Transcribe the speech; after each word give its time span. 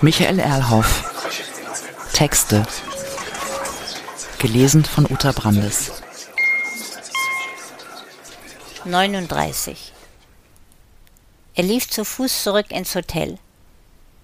Michael 0.00 0.38
Erlhoff. 0.38 1.04
Texte. 2.12 2.66
Gelesen 4.38 4.84
von 4.84 5.06
Uta 5.10 5.32
Brandes. 5.32 5.92
39. 8.84 9.92
Er 11.54 11.64
lief 11.64 11.90
zu 11.90 12.04
Fuß 12.04 12.42
zurück 12.42 12.70
ins 12.70 12.94
Hotel. 12.94 13.38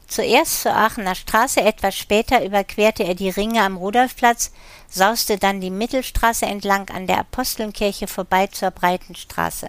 Zuerst 0.08 0.62
zur 0.62 0.74
Aachener 0.74 1.14
Straße, 1.14 1.60
etwas 1.60 1.96
später 1.96 2.44
überquerte 2.44 3.02
er 3.02 3.14
die 3.14 3.28
Ringe 3.28 3.62
am 3.62 3.76
Rudolfplatz, 3.76 4.52
sauste 4.88 5.36
dann 5.36 5.60
die 5.60 5.70
Mittelstraße 5.70 6.46
entlang 6.46 6.88
an 6.90 7.06
der 7.06 7.18
Apostenkirche 7.18 8.06
vorbei 8.06 8.46
zur 8.46 8.70
Breiten 8.70 9.14
Straße. 9.14 9.68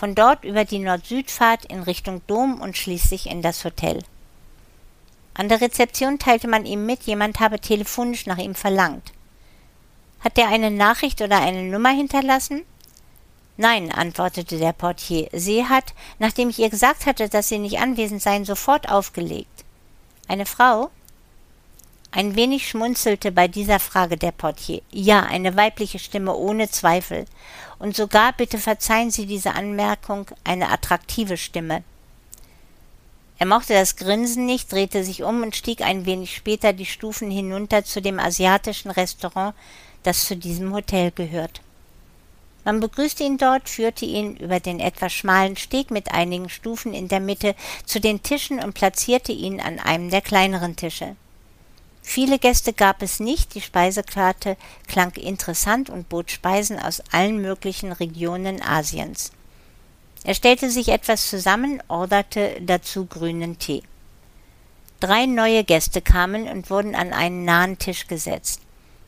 Von 0.00 0.14
dort 0.14 0.46
über 0.46 0.64
die 0.64 0.78
Nord-Süd-Fahrt 0.78 1.66
in 1.66 1.82
Richtung 1.82 2.22
Dom 2.26 2.58
und 2.62 2.74
schließlich 2.74 3.26
in 3.28 3.42
das 3.42 3.66
Hotel. 3.66 4.02
An 5.34 5.50
der 5.50 5.60
Rezeption 5.60 6.18
teilte 6.18 6.48
man 6.48 6.64
ihm 6.64 6.86
mit, 6.86 7.02
jemand 7.02 7.38
habe 7.38 7.60
telefonisch 7.60 8.24
nach 8.24 8.38
ihm 8.38 8.54
verlangt. 8.54 9.12
Hat 10.20 10.38
er 10.38 10.48
eine 10.48 10.70
Nachricht 10.70 11.20
oder 11.20 11.38
eine 11.42 11.64
Nummer 11.64 11.90
hinterlassen? 11.90 12.62
Nein, 13.58 13.92
antwortete 13.92 14.56
der 14.56 14.72
Portier. 14.72 15.28
Sie 15.34 15.66
hat, 15.66 15.92
nachdem 16.18 16.48
ich 16.48 16.58
ihr 16.58 16.70
gesagt 16.70 17.04
hatte, 17.04 17.28
dass 17.28 17.50
Sie 17.50 17.58
nicht 17.58 17.78
anwesend 17.78 18.22
seien, 18.22 18.46
sofort 18.46 18.88
aufgelegt. 18.88 19.66
Eine 20.28 20.46
Frau? 20.46 20.90
Ein 22.12 22.34
wenig 22.34 22.68
schmunzelte 22.68 23.30
bei 23.30 23.46
dieser 23.46 23.78
Frage 23.78 24.16
der 24.16 24.32
Portier. 24.32 24.82
Ja, 24.90 25.20
eine 25.20 25.56
weibliche 25.56 26.00
Stimme 26.00 26.34
ohne 26.34 26.68
Zweifel. 26.68 27.24
Und 27.78 27.94
sogar, 27.94 28.32
bitte 28.32 28.58
verzeihen 28.58 29.12
Sie 29.12 29.26
diese 29.26 29.54
Anmerkung, 29.54 30.26
eine 30.42 30.70
attraktive 30.70 31.36
Stimme. 31.36 31.84
Er 33.38 33.46
mochte 33.46 33.74
das 33.74 33.94
Grinsen 33.94 34.44
nicht, 34.44 34.72
drehte 34.72 35.04
sich 35.04 35.22
um 35.22 35.42
und 35.42 35.54
stieg 35.54 35.82
ein 35.82 36.04
wenig 36.04 36.34
später 36.34 36.72
die 36.72 36.84
Stufen 36.84 37.30
hinunter 37.30 37.84
zu 37.84 38.02
dem 38.02 38.18
asiatischen 38.18 38.90
Restaurant, 38.90 39.54
das 40.02 40.26
zu 40.26 40.36
diesem 40.36 40.74
Hotel 40.74 41.12
gehört. 41.12 41.62
Man 42.64 42.80
begrüßte 42.80 43.22
ihn 43.22 43.38
dort, 43.38 43.68
führte 43.68 44.04
ihn 44.04 44.36
über 44.36 44.58
den 44.60 44.80
etwas 44.80 45.12
schmalen 45.12 45.56
Steg 45.56 45.90
mit 45.90 46.12
einigen 46.12 46.48
Stufen 46.48 46.92
in 46.92 47.08
der 47.08 47.20
Mitte 47.20 47.54
zu 47.86 48.00
den 48.00 48.22
Tischen 48.22 48.58
und 48.58 48.74
platzierte 48.74 49.32
ihn 49.32 49.60
an 49.60 49.78
einem 49.78 50.10
der 50.10 50.20
kleineren 50.20 50.76
Tische. 50.76 51.16
Viele 52.12 52.40
Gäste 52.40 52.72
gab 52.72 53.02
es 53.02 53.20
nicht, 53.20 53.54
die 53.54 53.60
Speisekarte 53.60 54.56
klang 54.88 55.12
interessant 55.12 55.90
und 55.90 56.08
bot 56.08 56.32
Speisen 56.32 56.76
aus 56.76 57.04
allen 57.12 57.40
möglichen 57.40 57.92
Regionen 57.92 58.60
Asiens. 58.60 59.30
Er 60.24 60.34
stellte 60.34 60.70
sich 60.70 60.88
etwas 60.88 61.30
zusammen, 61.30 61.80
orderte 61.86 62.60
dazu 62.62 63.06
grünen 63.06 63.60
Tee. 63.60 63.84
Drei 64.98 65.26
neue 65.26 65.62
Gäste 65.62 66.02
kamen 66.02 66.48
und 66.48 66.68
wurden 66.68 66.96
an 66.96 67.12
einen 67.12 67.44
nahen 67.44 67.78
Tisch 67.78 68.08
gesetzt. 68.08 68.60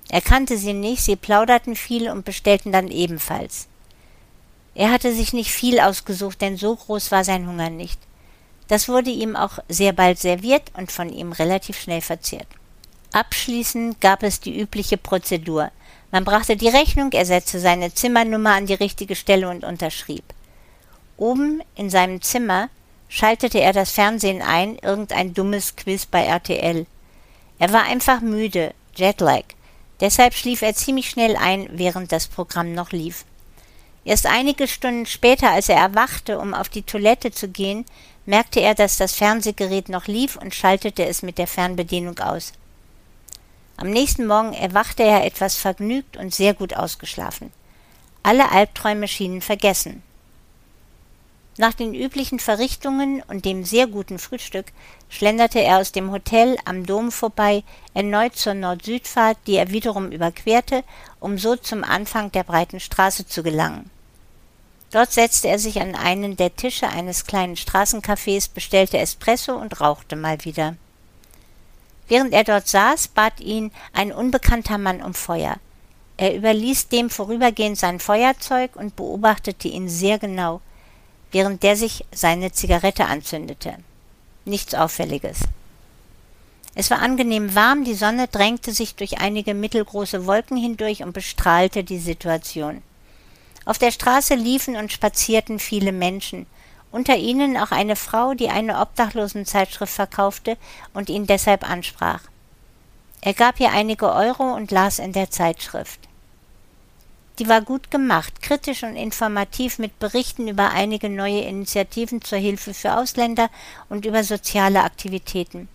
Er 0.09 0.20
kannte 0.20 0.56
sie 0.56 0.72
nicht, 0.72 1.03
sie 1.03 1.16
plauderten 1.16 1.75
viel 1.75 2.09
und 2.09 2.25
bestellten 2.25 2.70
dann 2.70 2.87
ebenfalls. 2.87 3.66
Er 4.77 4.92
hatte 4.92 5.12
sich 5.12 5.33
nicht 5.33 5.50
viel 5.50 5.81
ausgesucht, 5.81 6.41
denn 6.41 6.56
so 6.56 6.77
groß 6.77 7.11
war 7.11 7.25
sein 7.25 7.48
Hunger 7.48 7.69
nicht. 7.69 7.98
Das 8.69 8.89
wurde 8.89 9.11
ihm 9.11 9.34
auch 9.34 9.59
sehr 9.69 9.92
bald 9.92 10.20
serviert 10.20 10.70
und 10.77 10.92
von 10.92 11.12
ihm 11.12 11.33
relativ 11.33 11.81
schnell 11.81 12.00
verzehrt. 12.00 12.47
Abschließend 13.13 14.01
gab 14.01 14.23
es 14.23 14.41
die 14.41 14.59
übliche 14.59 14.97
Prozedur. 14.97 15.71
Man 16.11 16.25
brachte 16.25 16.57
die 16.57 16.69
Rechnung, 16.69 17.13
er 17.13 17.27
setzte 17.27 17.61
seine 17.61 17.93
Zimmernummer 17.93 18.55
an 18.55 18.67
die 18.67 18.75
richtige 18.75 19.17
Stelle 19.17 19.49
und 19.51 19.65
unterschrieb. 19.65 20.25
Oben 21.19 21.63
in 21.75 21.91
seinem 21.91 22.23
Zimmer 22.23 22.71
schaltete 23.09 23.61
er 23.61 23.75
das 23.75 23.91
Fernsehen 23.91 24.41
ein, 24.41 24.79
irgendein 24.79 25.35
dummes 25.35 25.77
Quiz 25.77 26.07
bei 26.07 26.25
RTL. 26.25 26.87
Er 27.59 27.73
war 27.73 27.85
einfach 27.85 28.23
müde, 28.23 28.73
Jetlag. 28.95 29.45
Deshalb 30.01 30.33
schlief 30.35 30.63
er 30.63 30.75
ziemlich 30.75 31.11
schnell 31.11 31.37
ein, 31.37 31.69
während 31.71 32.12
das 32.12 32.27
Programm 32.27 32.72
noch 32.72 32.93
lief. 32.93 33.27
Erst 34.05 34.27
einige 34.27 34.67
Stunden 34.67 35.06
später, 35.06 35.51
als 35.51 35.69
er 35.69 35.77
erwachte, 35.77 36.39
um 36.39 36.55
auf 36.55 36.71
die 36.71 36.83
Toilette 36.83 37.31
zu 37.31 37.49
gehen, 37.49 37.84
merkte 38.25 38.61
er, 38.61 38.75
dass 38.75 38.97
das 38.97 39.15
Fernsehgerät 39.15 39.91
noch 39.91 40.06
lief 40.06 40.37
und 40.37 40.55
schaltete 40.55 41.05
es 41.05 41.22
mit 41.22 41.39
der 41.39 41.47
Fernbedienung 41.47 42.19
aus. 42.19 42.53
Am 43.82 43.91
nächsten 43.91 44.28
Morgen 44.28 44.53
erwachte 44.53 45.03
er 45.03 45.26
etwas 45.26 45.56
vergnügt 45.56 46.16
und 46.16 46.32
sehr 46.32 46.54
gut 46.54 46.72
ausgeschlafen. 46.72 47.50
Alle 48.22 48.53
Albträume 48.53 49.09
schienen 49.09 49.41
vergessen. 49.41 50.04
Nach 51.59 51.75
den 51.75 51.92
üblichen 51.92 52.38
Verrichtungen 52.38 53.25
und 53.26 53.44
dem 53.44 53.65
sehr 53.65 53.88
guten 53.88 54.21
Frühstück 54.21 54.66
schlenderte 55.09 55.59
er 55.59 55.78
aus 55.78 55.91
dem 55.91 56.12
Hotel 56.12 56.59
am 56.65 56.87
Dom 56.87 57.10
vorbei, 57.10 57.65
erneut 57.92 58.37
zur 58.37 58.54
Nord-Süd-Fahrt, 58.54 59.38
die 59.48 59.56
er 59.56 59.72
wiederum 59.72 60.12
überquerte, 60.12 60.84
um 61.19 61.37
so 61.37 61.56
zum 61.56 61.82
Anfang 61.82 62.31
der 62.31 62.44
breiten 62.44 62.78
Straße 62.78 63.26
zu 63.26 63.42
gelangen. 63.42 63.91
Dort 64.92 65.10
setzte 65.10 65.48
er 65.48 65.59
sich 65.59 65.81
an 65.81 65.97
einen 65.97 66.37
der 66.37 66.54
Tische 66.54 66.87
eines 66.88 67.26
kleinen 67.26 67.56
Straßencafés, 67.56 68.48
bestellte 68.54 68.98
Espresso 68.98 69.56
und 69.56 69.81
rauchte 69.81 70.15
mal 70.15 70.44
wieder. 70.44 70.76
Während 72.09 72.33
er 72.33 72.45
dort 72.45 72.69
saß, 72.69 73.09
bat 73.09 73.41
ihn 73.41 73.71
ein 73.93 74.13
unbekannter 74.13 74.79
Mann 74.79 75.03
um 75.03 75.15
Feuer. 75.15 75.57
Er 76.17 76.37
überließ 76.37 76.89
dem 76.89 77.11
vorübergehend 77.11 77.79
sein 77.79 77.99
Feuerzeug 77.99 78.77
und 78.77 78.97
beobachtete 78.97 79.69
ihn 79.69 79.89
sehr 79.89 80.19
genau 80.19 80.61
während 81.33 81.63
der 81.63 81.77
sich 81.77 82.05
seine 82.13 82.53
Zigarette 82.53 83.07
anzündete. 83.07 83.75
Nichts 84.45 84.75
Auffälliges. 84.75 85.41
Es 86.75 86.91
war 86.91 87.01
angenehm 87.01 87.55
warm, 87.55 87.85
die 87.85 87.95
Sonne 87.95 88.29
drängte 88.29 88.73
sich 88.73 88.95
durch 88.95 89.19
einige 89.19 89.55
mittelgroße 89.55 90.27
Wolken 90.27 90.57
hindurch 90.57 91.03
und 91.03 91.13
bestrahlte 91.13 91.84
die 91.84 91.99
Situation. 91.99 92.83
Auf 93.65 93.79
der 93.79 93.91
Straße 93.91 94.34
liefen 94.34 94.77
und 94.77 94.93
spazierten 94.93 95.59
viele 95.59 95.93
Menschen, 95.93 96.47
unter 96.92 97.16
ihnen 97.16 97.56
auch 97.56 97.72
eine 97.72 97.97
Frau, 97.97 98.34
die 98.34 98.50
eine 98.50 98.78
Obdachlosenzeitschrift 98.78 99.92
verkaufte 99.92 100.56
und 100.94 101.08
ihn 101.08 101.26
deshalb 101.26 101.69
ansprach. 101.69 102.20
Er 103.22 103.34
gab 103.34 103.58
ihr 103.60 103.70
einige 103.70 104.12
Euro 104.12 104.54
und 104.54 104.70
las 104.70 104.98
in 104.98 105.12
der 105.12 105.30
Zeitschrift. 105.30 106.00
Die 107.38 107.48
war 107.48 107.62
gut 107.62 107.91
gemacht, 107.91 108.42
kritisch 108.42 108.82
und 108.82 108.94
informativ 108.94 109.78
mit 109.78 109.98
Berichten 109.98 110.48
über 110.48 110.70
einige 110.70 111.08
neue 111.08 111.41
Initiativen 111.41 112.20
zur 112.20 112.38
Hilfe 112.38 112.75
für 112.75 112.97
Ausländer 112.97 113.48
und 113.88 114.04
über 114.04 114.22
soziale 114.22 114.82
Aktivitäten. 114.82 115.69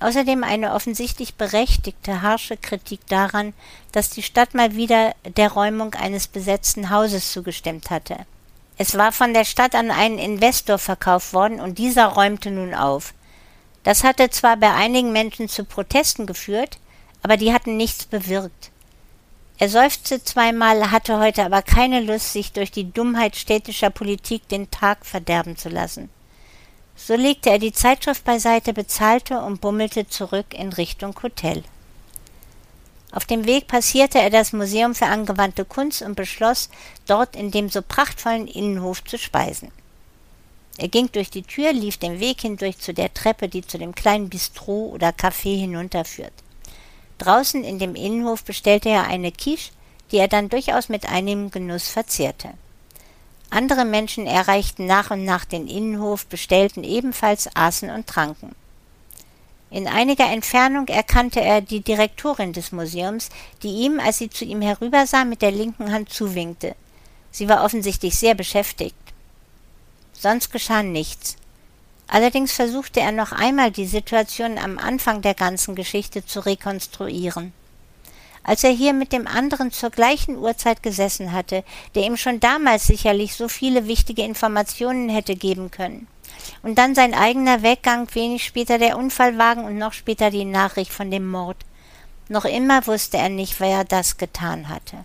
Außerdem 0.00 0.42
eine 0.44 0.72
offensichtlich 0.72 1.34
berechtigte, 1.34 2.22
harsche 2.22 2.56
Kritik 2.56 3.06
daran, 3.06 3.52
dass 3.92 4.10
die 4.10 4.22
Stadt 4.22 4.54
mal 4.54 4.74
wieder 4.74 5.14
der 5.24 5.52
Räumung 5.52 5.94
eines 5.94 6.26
besetzten 6.26 6.90
Hauses 6.90 7.32
zugestimmt 7.32 7.90
hatte. 7.90 8.26
Es 8.76 8.96
war 8.98 9.12
von 9.12 9.34
der 9.34 9.44
Stadt 9.44 9.74
an 9.74 9.90
einen 9.90 10.18
Investor 10.18 10.78
verkauft 10.78 11.32
worden 11.32 11.60
und 11.60 11.78
dieser 11.78 12.06
räumte 12.06 12.50
nun 12.50 12.74
auf. 12.74 13.14
Das 13.84 14.02
hatte 14.02 14.30
zwar 14.30 14.56
bei 14.56 14.72
einigen 14.72 15.12
Menschen 15.12 15.48
zu 15.48 15.64
Protesten 15.64 16.26
geführt, 16.26 16.78
aber 17.22 17.36
die 17.36 17.52
hatten 17.52 17.76
nichts 17.76 18.06
bewirkt. 18.06 18.70
Er 19.58 19.68
seufzte 19.68 20.22
zweimal, 20.24 20.90
hatte 20.90 21.20
heute 21.20 21.44
aber 21.44 21.62
keine 21.62 22.00
Lust, 22.00 22.32
sich 22.32 22.52
durch 22.52 22.72
die 22.72 22.92
Dummheit 22.92 23.36
städtischer 23.36 23.90
Politik 23.90 24.48
den 24.48 24.70
Tag 24.70 25.06
verderben 25.06 25.56
zu 25.56 25.68
lassen. 25.68 26.10
So 26.96 27.14
legte 27.14 27.50
er 27.50 27.58
die 27.58 27.72
Zeitschrift 27.72 28.24
beiseite, 28.24 28.72
bezahlte 28.72 29.40
und 29.40 29.60
bummelte 29.60 30.08
zurück 30.08 30.46
in 30.52 30.72
Richtung 30.72 31.14
Hotel. 31.22 31.62
Auf 33.14 33.26
dem 33.26 33.46
Weg 33.46 33.68
passierte 33.68 34.18
er 34.18 34.28
das 34.28 34.52
Museum 34.52 34.92
für 34.92 35.06
angewandte 35.06 35.64
Kunst 35.64 36.02
und 36.02 36.16
beschloss, 36.16 36.68
dort 37.06 37.36
in 37.36 37.52
dem 37.52 37.68
so 37.68 37.80
prachtvollen 37.80 38.48
Innenhof 38.48 39.04
zu 39.04 39.18
speisen. 39.18 39.70
Er 40.78 40.88
ging 40.88 41.08
durch 41.12 41.30
die 41.30 41.44
Tür, 41.44 41.72
lief 41.72 41.96
den 41.96 42.18
Weg 42.18 42.40
hindurch 42.40 42.78
zu 42.78 42.92
der 42.92 43.14
Treppe, 43.14 43.48
die 43.48 43.64
zu 43.64 43.78
dem 43.78 43.94
kleinen 43.94 44.28
Bistro 44.28 44.90
oder 44.92 45.10
Café 45.10 45.56
hinunterführt. 45.56 46.32
Draußen 47.18 47.62
in 47.62 47.78
dem 47.78 47.94
Innenhof 47.94 48.42
bestellte 48.42 48.88
er 48.88 49.06
eine 49.06 49.30
Quiche, 49.30 49.70
die 50.10 50.16
er 50.16 50.26
dann 50.26 50.48
durchaus 50.48 50.88
mit 50.88 51.08
einigem 51.08 51.52
Genuss 51.52 51.88
verzehrte. 51.88 52.50
Andere 53.48 53.84
Menschen 53.84 54.26
erreichten 54.26 54.86
nach 54.86 55.12
und 55.12 55.24
nach 55.24 55.44
den 55.44 55.68
Innenhof, 55.68 56.26
bestellten 56.26 56.82
ebenfalls, 56.82 57.48
aßen 57.54 57.90
und 57.90 58.08
tranken. 58.08 58.56
In 59.70 59.88
einiger 59.88 60.30
Entfernung 60.30 60.86
erkannte 60.88 61.40
er 61.40 61.60
die 61.60 61.80
Direktorin 61.80 62.52
des 62.52 62.70
Museums, 62.70 63.28
die 63.62 63.70
ihm, 63.70 63.98
als 63.98 64.18
sie 64.18 64.30
zu 64.30 64.44
ihm 64.44 64.62
herübersah, 64.62 65.24
mit 65.24 65.42
der 65.42 65.50
linken 65.50 65.92
Hand 65.92 66.10
zuwinkte. 66.10 66.76
Sie 67.30 67.48
war 67.48 67.64
offensichtlich 67.64 68.16
sehr 68.16 68.34
beschäftigt. 68.34 68.94
Sonst 70.12 70.52
geschah 70.52 70.82
nichts. 70.82 71.36
Allerdings 72.06 72.52
versuchte 72.52 73.00
er 73.00 73.12
noch 73.12 73.32
einmal 73.32 73.70
die 73.70 73.86
Situation 73.86 74.58
am 74.58 74.78
Anfang 74.78 75.22
der 75.22 75.34
ganzen 75.34 75.74
Geschichte 75.74 76.24
zu 76.24 76.40
rekonstruieren. 76.40 77.52
Als 78.44 78.62
er 78.62 78.70
hier 78.70 78.92
mit 78.92 79.12
dem 79.12 79.26
anderen 79.26 79.72
zur 79.72 79.90
gleichen 79.90 80.36
Uhrzeit 80.36 80.82
gesessen 80.82 81.32
hatte, 81.32 81.64
der 81.94 82.04
ihm 82.04 82.16
schon 82.16 82.40
damals 82.40 82.86
sicherlich 82.86 83.34
so 83.34 83.48
viele 83.48 83.88
wichtige 83.88 84.22
Informationen 84.22 85.08
hätte 85.08 85.34
geben 85.34 85.70
können. 85.70 86.06
Und 86.62 86.76
dann 86.78 86.94
sein 86.94 87.14
eigener 87.14 87.62
Weggang, 87.62 88.08
wenig 88.14 88.44
später 88.44 88.78
der 88.78 88.96
Unfallwagen 88.96 89.64
und 89.64 89.78
noch 89.78 89.92
später 89.92 90.30
die 90.30 90.44
Nachricht 90.44 90.92
von 90.92 91.10
dem 91.10 91.26
Mord. 91.26 91.58
Noch 92.28 92.44
immer 92.44 92.86
wusste 92.86 93.18
er 93.18 93.28
nicht, 93.28 93.60
wer 93.60 93.84
das 93.84 94.16
getan 94.16 94.68
hatte. 94.68 95.04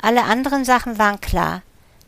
Alle 0.00 0.24
anderen 0.24 0.64
Sachen 0.64 0.98
waren 0.98 1.20
klar. 1.20 1.62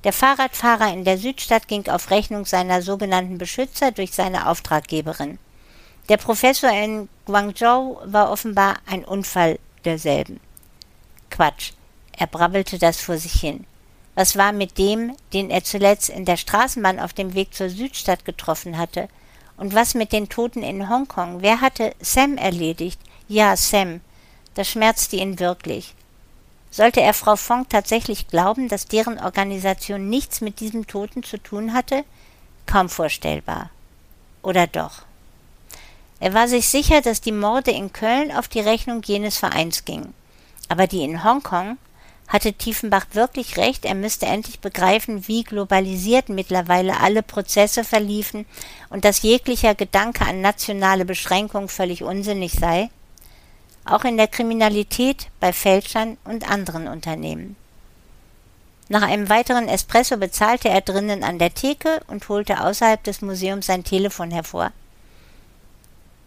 Der 0.05 0.13
Fahrradfahrer 0.13 0.93
in 0.93 1.05
der 1.05 1.19
Südstadt 1.19 1.69
ging 1.69 1.89
auf 1.89 2.11
Rechnung 2.11 2.47
seiner 2.47 2.83
sogenannten 2.83 3.39
Beschützer 3.39 3.91
durch 3.91 4.13
seine 4.13 4.49
Auftraggeberin. 4.49 5.39
Der 6.09 6.17
Professor 6.17 6.71
in 6.71 7.09
Guangzhou 7.27 7.99
war 8.05 8.31
offenbar 8.31 8.77
ein 8.87 9.05
Unfall 9.05 9.59
derselben. 9.85 10.41
Quatsch, 11.31 11.73
er 12.17 12.27
brabbelte 12.27 12.79
das 12.79 13.01
vor 13.01 13.19
sich 13.19 13.33
hin. 13.33 13.67
Was 14.19 14.37
war 14.37 14.51
mit 14.51 14.79
dem, 14.79 15.15
den 15.33 15.49
er 15.49 15.63
zuletzt 15.63 16.09
in 16.09 16.25
der 16.25 16.37
Straßenbahn 16.37 16.99
auf 16.99 17.13
dem 17.13 17.35
Weg 17.35 17.55
zur 17.55 17.71
Südstadt 17.71 18.25
getroffen 18.25 18.77
hatte? 18.77 19.09
Und 19.57 19.77
was 19.77 19.95
mit 19.95 20.11
den 20.13 20.29
Toten 20.29 20.65
in 20.65 20.89
Hongkong? 20.89 21.41
Wer 21.41 21.61
hatte 21.61 21.95
Sam 22.01 22.37
erledigt? 22.37 22.99
Ja, 23.29 23.57
Sam. 23.57 24.01
Das 24.55 24.67
schmerzte 24.67 25.15
ihn 25.15 25.39
wirklich. 25.39 25.95
Sollte 26.73 27.01
er 27.01 27.15
Frau 27.15 27.37
Fong 27.37 27.69
tatsächlich 27.69 28.27
glauben, 28.27 28.67
dass 28.67 28.89
deren 28.89 29.21
Organisation 29.21 30.09
nichts 30.09 30.41
mit 30.41 30.59
diesem 30.59 30.89
Toten 30.89 31.23
zu 31.23 31.41
tun 31.41 31.73
hatte? 31.73 32.05
Kaum 32.67 32.89
vorstellbar. 32.89 33.71
Oder 34.43 34.67
doch? 34.67 35.03
Er 36.19 36.35
war 36.35 36.49
sich 36.49 36.69
sicher, 36.69 37.03
dass 37.03 37.21
die 37.21 37.31
Morde 37.31 37.71
in 37.71 37.93
Köln 37.93 38.33
auf 38.33 38.49
die 38.49 38.59
Rechnung 38.59 39.01
jenes 39.05 39.39
Vereins 39.39 39.85
gingen. 39.85 40.13
Aber 40.67 40.89
die 40.89 41.05
in 41.05 41.23
Hongkong 41.23 41.79
hatte 42.29 42.53
Tiefenbach 42.53 43.07
wirklich 43.13 43.57
recht, 43.57 43.87
er 43.87 43.95
müsste 43.95 44.27
endlich 44.27 44.61
begreifen, 44.61 45.27
wie 45.27 45.45
globalisiert 45.45 46.29
mittlerweile 46.29 47.01
alle 47.01 47.23
Prozesse 47.23 47.85
verliefen 47.85 48.45
und 48.91 49.05
dass 49.05 49.23
jeglicher 49.23 49.75
Gedanke 49.75 50.27
an 50.27 50.43
nationale 50.43 51.07
Beschränkung 51.07 51.69
völlig 51.69 52.03
unsinnig 52.03 52.53
sei? 52.53 52.91
Auch 53.87 54.05
in 54.05 54.19
der 54.19 54.29
Kriminalität, 54.29 55.29
bei 55.41 55.55
Fälschern 55.55 56.19
und 56.25 56.51
anderen 56.51 56.87
Unternehmen. 56.87 57.57
Nach 58.91 59.03
einem 59.03 59.29
weiteren 59.31 59.69
Espresso 59.69 60.19
bezahlte 60.19 60.69
er 60.69 60.83
drinnen 60.83 61.25
an 61.25 61.39
der 61.39 61.55
Theke 61.55 62.01
und 62.09 62.29
holte 62.29 62.63
außerhalb 62.63 63.03
des 63.03 63.23
Museums 63.23 63.67
sein 63.67 63.85
Telefon 63.85 64.31
hervor. 64.31 64.73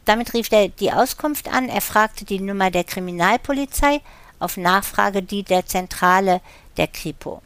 Damit 0.06 0.34
rief 0.34 0.52
er 0.52 0.70
die 0.70 0.92
Auskunft 0.92 1.48
an, 1.48 1.70
er 1.70 1.82
fragte 1.82 2.26
die 2.26 2.40
Nummer 2.40 2.72
der 2.72 2.84
Kriminalpolizei, 2.84 4.02
auf 4.42 4.58
Nachfrage 4.58 5.24
die 5.24 5.44
der 5.44 5.66
Zentrale 5.66 6.42
der 6.78 6.88
Kripo. 6.88 7.42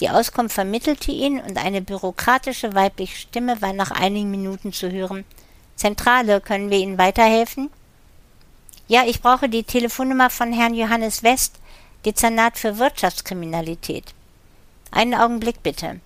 Die 0.00 0.10
Auskunft 0.10 0.54
vermittelte 0.54 1.10
ihn 1.10 1.40
und 1.40 1.56
eine 1.56 1.80
bürokratische 1.80 2.74
weibliche 2.74 3.16
Stimme 3.16 3.60
war 3.62 3.72
nach 3.72 3.90
einigen 3.90 4.30
Minuten 4.30 4.72
zu 4.72 4.90
hören. 4.90 5.24
Zentrale, 5.74 6.40
können 6.40 6.70
wir 6.70 6.78
Ihnen 6.78 6.98
weiterhelfen? 6.98 7.70
Ja, 8.88 9.04
ich 9.06 9.20
brauche 9.20 9.48
die 9.48 9.64
Telefonnummer 9.64 10.30
von 10.30 10.52
Herrn 10.52 10.74
Johannes 10.74 11.22
West, 11.22 11.56
Dezernat 12.04 12.58
für 12.58 12.78
Wirtschaftskriminalität. 12.78 14.14
Einen 14.90 15.14
Augenblick 15.14 15.62
bitte. 15.62 16.00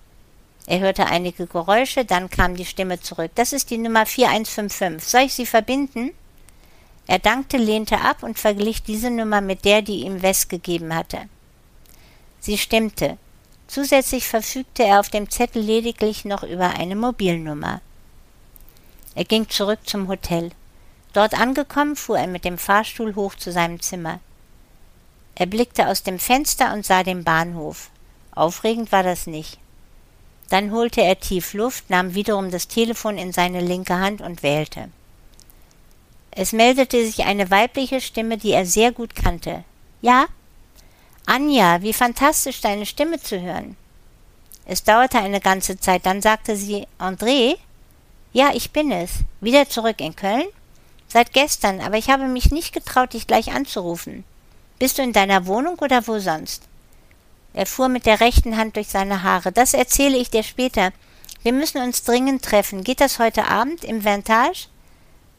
Er 0.67 0.79
hörte 0.79 1.05
einige 1.05 1.47
Geräusche, 1.47 2.05
dann 2.05 2.29
kam 2.29 2.55
die 2.55 2.65
Stimme 2.65 2.99
zurück. 2.99 3.31
Das 3.35 3.53
ist 3.53 3.69
die 3.69 3.77
Nummer 3.77 4.05
4155. 4.05 5.09
Soll 5.09 5.21
ich 5.21 5.33
Sie 5.33 5.45
verbinden? 5.45 6.11
Er 7.07 7.19
dankte, 7.19 7.57
lehnte 7.57 7.99
ab 7.99 8.23
und 8.23 8.39
verglich 8.39 8.83
diese 8.83 9.09
Nummer 9.09 9.41
mit 9.41 9.65
der, 9.65 9.81
die 9.81 10.05
ihm 10.05 10.21
West 10.21 10.49
gegeben 10.49 10.95
hatte. 10.95 11.27
Sie 12.39 12.57
stimmte. 12.57 13.17
Zusätzlich 13.67 14.27
verfügte 14.27 14.83
er 14.83 14.99
auf 14.99 15.09
dem 15.09 15.29
Zettel 15.29 15.61
lediglich 15.61 16.25
noch 16.25 16.43
über 16.43 16.71
eine 16.71 16.95
Mobilnummer. 16.95 17.81
Er 19.15 19.25
ging 19.25 19.49
zurück 19.49 19.79
zum 19.85 20.07
Hotel. 20.07 20.51
Dort 21.13 21.33
angekommen, 21.39 21.95
fuhr 21.95 22.17
er 22.17 22.27
mit 22.27 22.45
dem 22.45 22.57
Fahrstuhl 22.57 23.15
hoch 23.15 23.35
zu 23.35 23.51
seinem 23.51 23.81
Zimmer. 23.81 24.19
Er 25.35 25.45
blickte 25.45 25.87
aus 25.87 26.03
dem 26.03 26.19
Fenster 26.19 26.73
und 26.73 26.85
sah 26.85 27.03
den 27.03 27.23
Bahnhof. 27.23 27.89
Aufregend 28.31 28.91
war 28.91 29.03
das 29.03 29.27
nicht. 29.27 29.59
Dann 30.49 30.71
holte 30.71 31.01
er 31.01 31.19
tief 31.19 31.53
Luft, 31.53 31.89
nahm 31.89 32.13
wiederum 32.13 32.51
das 32.51 32.67
Telefon 32.67 33.17
in 33.17 33.31
seine 33.31 33.61
linke 33.61 33.95
Hand 33.95 34.21
und 34.21 34.43
wählte. 34.43 34.89
Es 36.31 36.53
meldete 36.53 37.05
sich 37.05 37.25
eine 37.25 37.51
weibliche 37.51 37.99
Stimme, 37.99 38.37
die 38.37 38.51
er 38.51 38.65
sehr 38.65 38.91
gut 38.91 39.15
kannte. 39.15 39.63
Ja? 40.01 40.25
Anja, 41.25 41.81
wie 41.81 41.93
fantastisch 41.93 42.61
deine 42.61 42.85
Stimme 42.85 43.19
zu 43.19 43.41
hören. 43.41 43.75
Es 44.65 44.83
dauerte 44.83 45.19
eine 45.19 45.41
ganze 45.41 45.79
Zeit, 45.79 46.05
dann 46.05 46.21
sagte 46.21 46.55
sie 46.55 46.87
André? 46.97 47.57
Ja, 48.31 48.51
ich 48.53 48.71
bin 48.71 48.91
es. 48.91 49.11
Wieder 49.41 49.67
zurück 49.67 49.99
in 49.99 50.15
Köln? 50.15 50.45
Seit 51.07 51.33
gestern, 51.33 51.81
aber 51.81 51.97
ich 51.97 52.09
habe 52.09 52.27
mich 52.27 52.51
nicht 52.51 52.73
getraut, 52.73 53.13
dich 53.13 53.27
gleich 53.27 53.51
anzurufen. 53.51 54.23
Bist 54.79 54.97
du 54.97 55.01
in 55.01 55.11
deiner 55.11 55.45
Wohnung 55.45 55.77
oder 55.79 56.07
wo 56.07 56.19
sonst? 56.19 56.63
Er 57.53 57.65
fuhr 57.65 57.89
mit 57.89 58.05
der 58.05 58.21
rechten 58.21 58.55
Hand 58.55 58.77
durch 58.77 58.87
seine 58.87 59.23
Haare. 59.23 59.51
Das 59.51 59.73
erzähle 59.73 60.17
ich 60.17 60.29
dir 60.29 60.43
später. 60.43 60.91
Wir 61.43 61.51
müssen 61.51 61.81
uns 61.81 62.03
dringend 62.03 62.43
treffen. 62.43 62.83
Geht 62.83 63.01
das 63.01 63.19
heute 63.19 63.45
Abend 63.45 63.83
im 63.83 64.05
Ventage? 64.05 64.69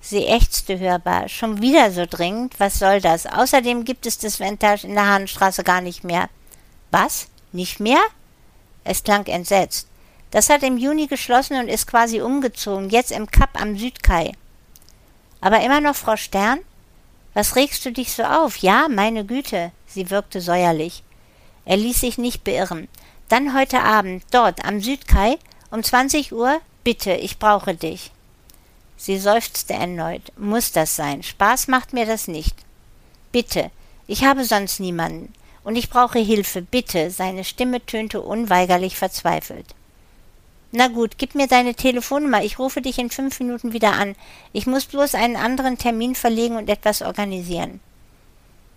Sie 0.05 0.27
ächzte 0.27 0.81
hörbar. 0.81 1.29
Schon 1.29 1.63
wieder 1.63 1.93
so 1.93 2.05
dringend? 2.11 2.59
Was 2.59 2.81
soll 2.81 3.01
das? 3.01 3.25
Außerdem 3.25 3.85
gibt 3.85 4.05
es 4.05 4.19
das 4.19 4.41
Ventage 4.41 4.85
in 4.85 4.95
der 4.95 5.07
Hahnstraße 5.07 5.63
gar 5.63 5.81
nicht 5.81 6.03
mehr. 6.03 6.29
Was? 6.91 7.29
Nicht 7.53 7.79
mehr? 7.79 8.01
Es 8.83 9.05
klang 9.05 9.27
entsetzt. 9.27 9.87
Das 10.33 10.51
hat 10.51 10.65
im 10.65 10.77
Juni 10.77 11.07
geschlossen 11.07 11.57
und 11.59 11.69
ist 11.69 11.87
quasi 11.87 12.21
umgezogen, 12.21 12.91
jetzt 12.91 13.13
im 13.13 13.31
Kap 13.31 13.61
am 13.61 13.79
Südkai. 13.79 14.33
Aber 15.41 15.61
immer 15.61 15.81
noch 15.81 15.95
Frau 15.95 16.17
Stern? 16.17 16.59
Was 17.33 17.55
regst 17.55 17.85
du 17.85 17.93
dich 17.93 18.13
so 18.13 18.25
auf? 18.25 18.57
Ja, 18.57 18.89
meine 18.91 19.25
Güte. 19.25 19.71
Sie 19.87 20.11
wirkte 20.11 20.41
säuerlich. 20.41 21.05
Er 21.65 21.77
ließ 21.77 22.01
sich 22.01 22.19
nicht 22.19 22.43
beirren. 22.45 22.89
Dann 23.29 23.55
heute 23.55 23.83
Abend, 23.83 24.25
dort 24.33 24.65
am 24.65 24.81
Südkai, 24.81 25.39
um 25.71 25.83
zwanzig 25.85 26.33
Uhr? 26.33 26.61
Bitte, 26.83 27.13
ich 27.13 27.39
brauche 27.39 27.75
dich. 27.75 28.11
Sie 29.03 29.19
seufzte 29.19 29.75
erneut. 29.75 30.23
Muss 30.39 30.71
das 30.71 30.95
sein? 30.95 31.25
Spaß 31.25 31.67
macht 31.67 31.93
mir 31.93 32.07
das 32.07 32.29
nicht. 32.29 32.55
Bitte, 33.33 33.73
ich 34.07 34.23
habe 34.23 34.45
sonst 34.45 34.79
niemanden. 34.79 35.33
Und 35.65 35.75
ich 35.75 35.91
brauche 35.91 36.21
Hilfe, 36.21 36.63
bitte. 36.63 37.11
Seine 37.11 37.43
Stimme 37.43 37.85
tönte 37.85 38.21
unweigerlich 38.21 38.97
verzweifelt. 38.97 39.75
Na 40.71 40.87
gut, 40.87 41.19
gib 41.19 41.35
mir 41.35 41.49
deine 41.49 41.75
Telefonnummer, 41.75 42.45
ich 42.45 42.61
rufe 42.61 42.81
dich 42.81 43.01
in 43.01 43.11
fünf 43.11 43.41
Minuten 43.41 43.73
wieder 43.73 43.95
an. 43.95 44.15
Ich 44.53 44.69
muss 44.69 44.85
bloß 44.85 45.17
einen 45.17 45.35
anderen 45.35 45.79
Termin 45.79 46.15
verlegen 46.15 46.55
und 46.55 46.71
etwas 46.71 47.03
organisieren. 47.03 47.81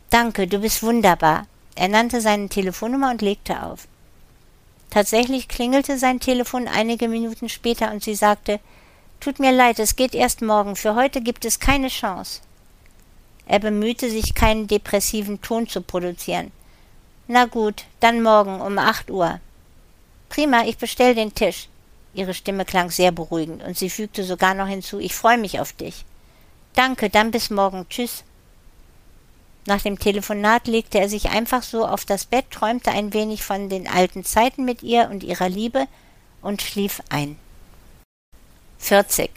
Danke, 0.09 0.47
du 0.47 0.57
bist 0.57 0.81
wunderbar. 0.81 1.45
Er 1.75 1.87
nannte 1.87 2.19
seine 2.19 2.49
Telefonnummer 2.49 3.11
und 3.11 3.21
legte 3.21 3.61
auf. 3.61 3.87
Tatsächlich 4.89 5.47
klingelte 5.47 5.99
sein 5.99 6.19
Telefon 6.19 6.67
einige 6.67 7.07
Minuten 7.09 7.47
später 7.47 7.91
und 7.91 8.03
sie 8.03 8.15
sagte, 8.15 8.59
Tut 9.25 9.39
mir 9.39 9.51
leid, 9.51 9.79
es 9.79 9.95
geht 9.95 10.13
erst 10.13 10.43
morgen. 10.43 10.75
Für 10.75 10.93
heute 10.93 11.19
gibt 11.19 11.45
es 11.45 11.59
keine 11.59 11.87
Chance. 11.87 12.41
Er 13.47 13.57
bemühte 13.57 14.07
sich, 14.07 14.35
keinen 14.35 14.67
depressiven 14.67 15.41
Ton 15.41 15.67
zu 15.67 15.81
produzieren. 15.81 16.51
Na 17.27 17.45
gut, 17.45 17.85
dann 18.01 18.21
morgen 18.21 18.61
um 18.61 18.77
acht 18.77 19.09
Uhr. 19.09 19.39
Prima, 20.29 20.65
ich 20.65 20.77
bestell 20.77 21.15
den 21.15 21.33
Tisch. 21.33 21.69
Ihre 22.13 22.35
Stimme 22.35 22.65
klang 22.65 22.91
sehr 22.91 23.11
beruhigend, 23.11 23.63
und 23.63 23.75
sie 23.75 23.89
fügte 23.89 24.23
sogar 24.23 24.53
noch 24.53 24.67
hinzu, 24.67 24.99
ich 24.99 25.15
freue 25.15 25.39
mich 25.39 25.59
auf 25.59 25.73
dich. 25.73 26.05
Danke, 26.75 27.09
dann 27.09 27.31
bis 27.31 27.49
morgen. 27.49 27.87
Tschüss. 27.89 28.23
Nach 29.65 29.81
dem 29.81 29.97
Telefonat 29.97 30.67
legte 30.67 30.99
er 30.99 31.09
sich 31.09 31.31
einfach 31.31 31.63
so 31.63 31.87
auf 31.87 32.05
das 32.05 32.25
Bett, 32.25 32.51
träumte 32.51 32.91
ein 32.91 33.11
wenig 33.11 33.43
von 33.43 33.69
den 33.69 33.87
alten 33.87 34.23
Zeiten 34.23 34.65
mit 34.65 34.83
ihr 34.83 35.09
und 35.09 35.23
ihrer 35.23 35.49
Liebe 35.49 35.87
und 36.43 36.61
schlief 36.61 37.01
ein. 37.09 37.39
40. 38.85 39.31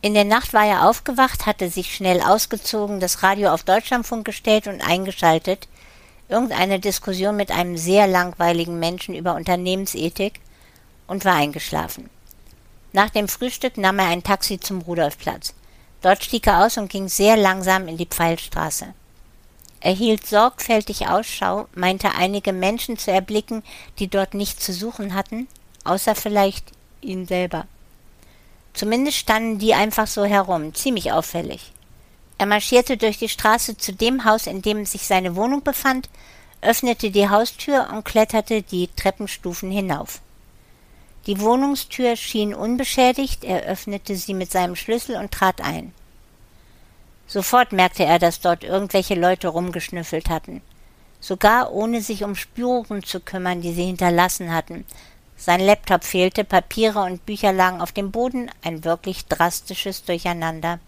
In 0.00 0.14
der 0.14 0.24
Nacht 0.24 0.54
war 0.54 0.64
er 0.64 0.88
aufgewacht, 0.88 1.44
hatte 1.44 1.68
sich 1.68 1.94
schnell 1.94 2.22
ausgezogen, 2.22 2.98
das 2.98 3.22
Radio 3.22 3.52
auf 3.52 3.62
Deutschlandfunk 3.62 4.24
gestellt 4.24 4.66
und 4.68 4.80
eingeschaltet, 4.80 5.68
irgendeine 6.30 6.80
Diskussion 6.80 7.36
mit 7.36 7.50
einem 7.50 7.76
sehr 7.76 8.06
langweiligen 8.06 8.78
Menschen 8.78 9.14
über 9.14 9.34
Unternehmensethik 9.34 10.40
und 11.06 11.26
war 11.26 11.34
eingeschlafen. 11.34 12.08
Nach 12.94 13.10
dem 13.10 13.28
Frühstück 13.28 13.76
nahm 13.76 13.98
er 13.98 14.06
ein 14.06 14.22
Taxi 14.22 14.58
zum 14.58 14.80
Rudolfplatz. 14.80 15.52
Dort 16.00 16.24
stieg 16.24 16.46
er 16.46 16.64
aus 16.64 16.78
und 16.78 16.88
ging 16.88 17.08
sehr 17.08 17.36
langsam 17.36 17.86
in 17.86 17.98
die 17.98 18.06
Pfeilstraße. 18.06 18.94
Er 19.80 19.92
hielt 19.92 20.26
sorgfältig 20.26 21.08
Ausschau, 21.08 21.68
meinte 21.74 22.12
einige 22.12 22.54
Menschen 22.54 22.96
zu 22.96 23.10
erblicken, 23.10 23.62
die 23.98 24.08
dort 24.08 24.32
nichts 24.32 24.64
zu 24.64 24.72
suchen 24.72 25.12
hatten, 25.12 25.48
außer 25.84 26.14
vielleicht 26.14 26.72
ihn 27.02 27.26
selber. 27.26 27.66
Zumindest 28.74 29.16
standen 29.16 29.58
die 29.58 29.72
einfach 29.72 30.06
so 30.06 30.24
herum, 30.24 30.74
ziemlich 30.74 31.12
auffällig. 31.12 31.72
Er 32.36 32.46
marschierte 32.46 32.96
durch 32.96 33.18
die 33.18 33.28
Straße 33.28 33.78
zu 33.78 33.92
dem 33.92 34.24
Haus, 34.24 34.46
in 34.46 34.60
dem 34.60 34.84
sich 34.84 35.06
seine 35.06 35.36
Wohnung 35.36 35.62
befand, 35.62 36.10
öffnete 36.60 37.10
die 37.10 37.28
Haustür 37.28 37.88
und 37.92 38.04
kletterte 38.04 38.62
die 38.62 38.88
Treppenstufen 38.88 39.70
hinauf. 39.70 40.20
Die 41.26 41.40
Wohnungstür 41.40 42.16
schien 42.16 42.54
unbeschädigt, 42.54 43.44
er 43.44 43.62
öffnete 43.62 44.16
sie 44.16 44.34
mit 44.34 44.50
seinem 44.50 44.76
Schlüssel 44.76 45.16
und 45.16 45.30
trat 45.30 45.60
ein. 45.60 45.94
Sofort 47.26 47.72
merkte 47.72 48.04
er, 48.04 48.18
dass 48.18 48.40
dort 48.40 48.64
irgendwelche 48.64 49.14
Leute 49.14 49.48
rumgeschnüffelt 49.48 50.28
hatten, 50.28 50.60
sogar 51.20 51.72
ohne 51.72 52.02
sich 52.02 52.24
um 52.24 52.34
Spuren 52.34 53.02
zu 53.02 53.20
kümmern, 53.20 53.62
die 53.62 53.72
sie 53.72 53.84
hinterlassen 53.84 54.52
hatten. 54.52 54.84
Sein 55.36 55.60
Laptop 55.60 56.04
fehlte, 56.04 56.44
Papiere 56.44 57.00
und 57.00 57.26
Bücher 57.26 57.52
lagen 57.52 57.80
auf 57.80 57.92
dem 57.92 58.10
Boden, 58.10 58.50
ein 58.62 58.84
wirklich 58.84 59.26
drastisches 59.26 60.04
Durcheinander. 60.04 60.78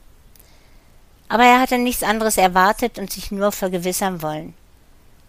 Aber 1.28 1.44
er 1.44 1.60
hatte 1.60 1.78
nichts 1.78 2.02
anderes 2.02 2.38
erwartet 2.38 2.98
und 2.98 3.12
sich 3.12 3.30
nur 3.30 3.52
vergewissern 3.52 4.22
wollen. 4.22 4.54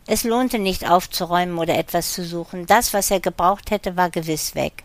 Es 0.05 0.23
lohnte 0.23 0.59
nicht 0.59 0.89
aufzuräumen 0.89 1.57
oder 1.57 1.77
etwas 1.77 2.13
zu 2.13 2.23
suchen, 2.23 2.65
das, 2.65 2.93
was 2.93 3.11
er 3.11 3.19
gebraucht 3.19 3.71
hätte, 3.71 3.97
war 3.97 4.09
gewiss 4.09 4.55
weg. 4.55 4.83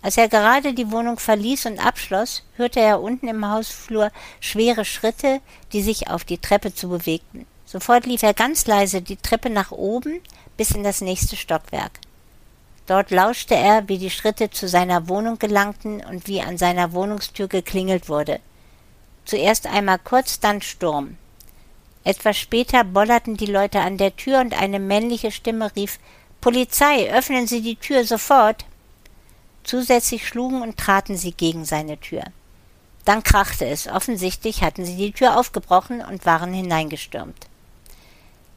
Als 0.00 0.16
er 0.16 0.28
gerade 0.28 0.72
die 0.72 0.90
Wohnung 0.92 1.18
verließ 1.18 1.66
und 1.66 1.84
abschloss, 1.84 2.44
hörte 2.56 2.80
er 2.80 3.02
unten 3.02 3.28
im 3.28 3.50
Hausflur 3.50 4.12
schwere 4.40 4.84
Schritte, 4.84 5.40
die 5.72 5.82
sich 5.82 6.08
auf 6.08 6.24
die 6.24 6.38
Treppe 6.38 6.72
zu 6.72 6.88
bewegten. 6.88 7.46
Sofort 7.66 8.06
lief 8.06 8.22
er 8.22 8.32
ganz 8.32 8.66
leise 8.66 9.02
die 9.02 9.16
Treppe 9.16 9.50
nach 9.50 9.72
oben 9.72 10.20
bis 10.56 10.70
in 10.70 10.84
das 10.84 11.00
nächste 11.00 11.36
Stockwerk. 11.36 11.98
Dort 12.86 13.10
lauschte 13.10 13.54
er, 13.54 13.88
wie 13.88 13.98
die 13.98 14.10
Schritte 14.10 14.50
zu 14.50 14.68
seiner 14.68 15.08
Wohnung 15.08 15.38
gelangten 15.38 16.04
und 16.04 16.26
wie 16.28 16.40
an 16.40 16.56
seiner 16.56 16.92
Wohnungstür 16.92 17.48
geklingelt 17.48 18.08
wurde. 18.08 18.40
Zuerst 19.24 19.66
einmal 19.66 19.98
kurz, 19.98 20.38
dann 20.38 20.62
Sturm. 20.62 21.16
Etwas 22.04 22.38
später 22.38 22.84
bollerten 22.84 23.36
die 23.36 23.46
Leute 23.46 23.80
an 23.80 23.98
der 23.98 24.14
Tür 24.14 24.40
und 24.40 24.56
eine 24.56 24.78
männliche 24.78 25.32
Stimme 25.32 25.74
rief 25.74 25.98
Polizei, 26.40 27.12
öffnen 27.12 27.48
Sie 27.48 27.60
die 27.60 27.74
Tür 27.74 28.04
sofort. 28.04 28.64
Zusätzlich 29.64 30.28
schlugen 30.28 30.62
und 30.62 30.76
traten 30.76 31.16
sie 31.16 31.32
gegen 31.32 31.64
seine 31.64 31.98
Tür. 31.98 32.22
Dann 33.04 33.24
krachte 33.24 33.66
es. 33.66 33.88
Offensichtlich 33.88 34.62
hatten 34.62 34.84
sie 34.84 34.96
die 34.96 35.10
Tür 35.10 35.36
aufgebrochen 35.36 36.02
und 36.02 36.24
waren 36.24 36.52
hineingestürmt. 36.52 37.48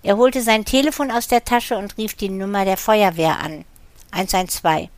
Er 0.04 0.18
holte 0.18 0.44
sein 0.44 0.66
Telefon 0.66 1.10
aus 1.10 1.28
der 1.28 1.44
Tasche 1.44 1.78
und 1.78 1.98
rief 1.98 2.14
die 2.14 2.30
Nummer 2.30 2.64
der 2.64 2.78
Feuerwehr 2.78 3.40
an. 3.40 3.66
112. 4.12 4.90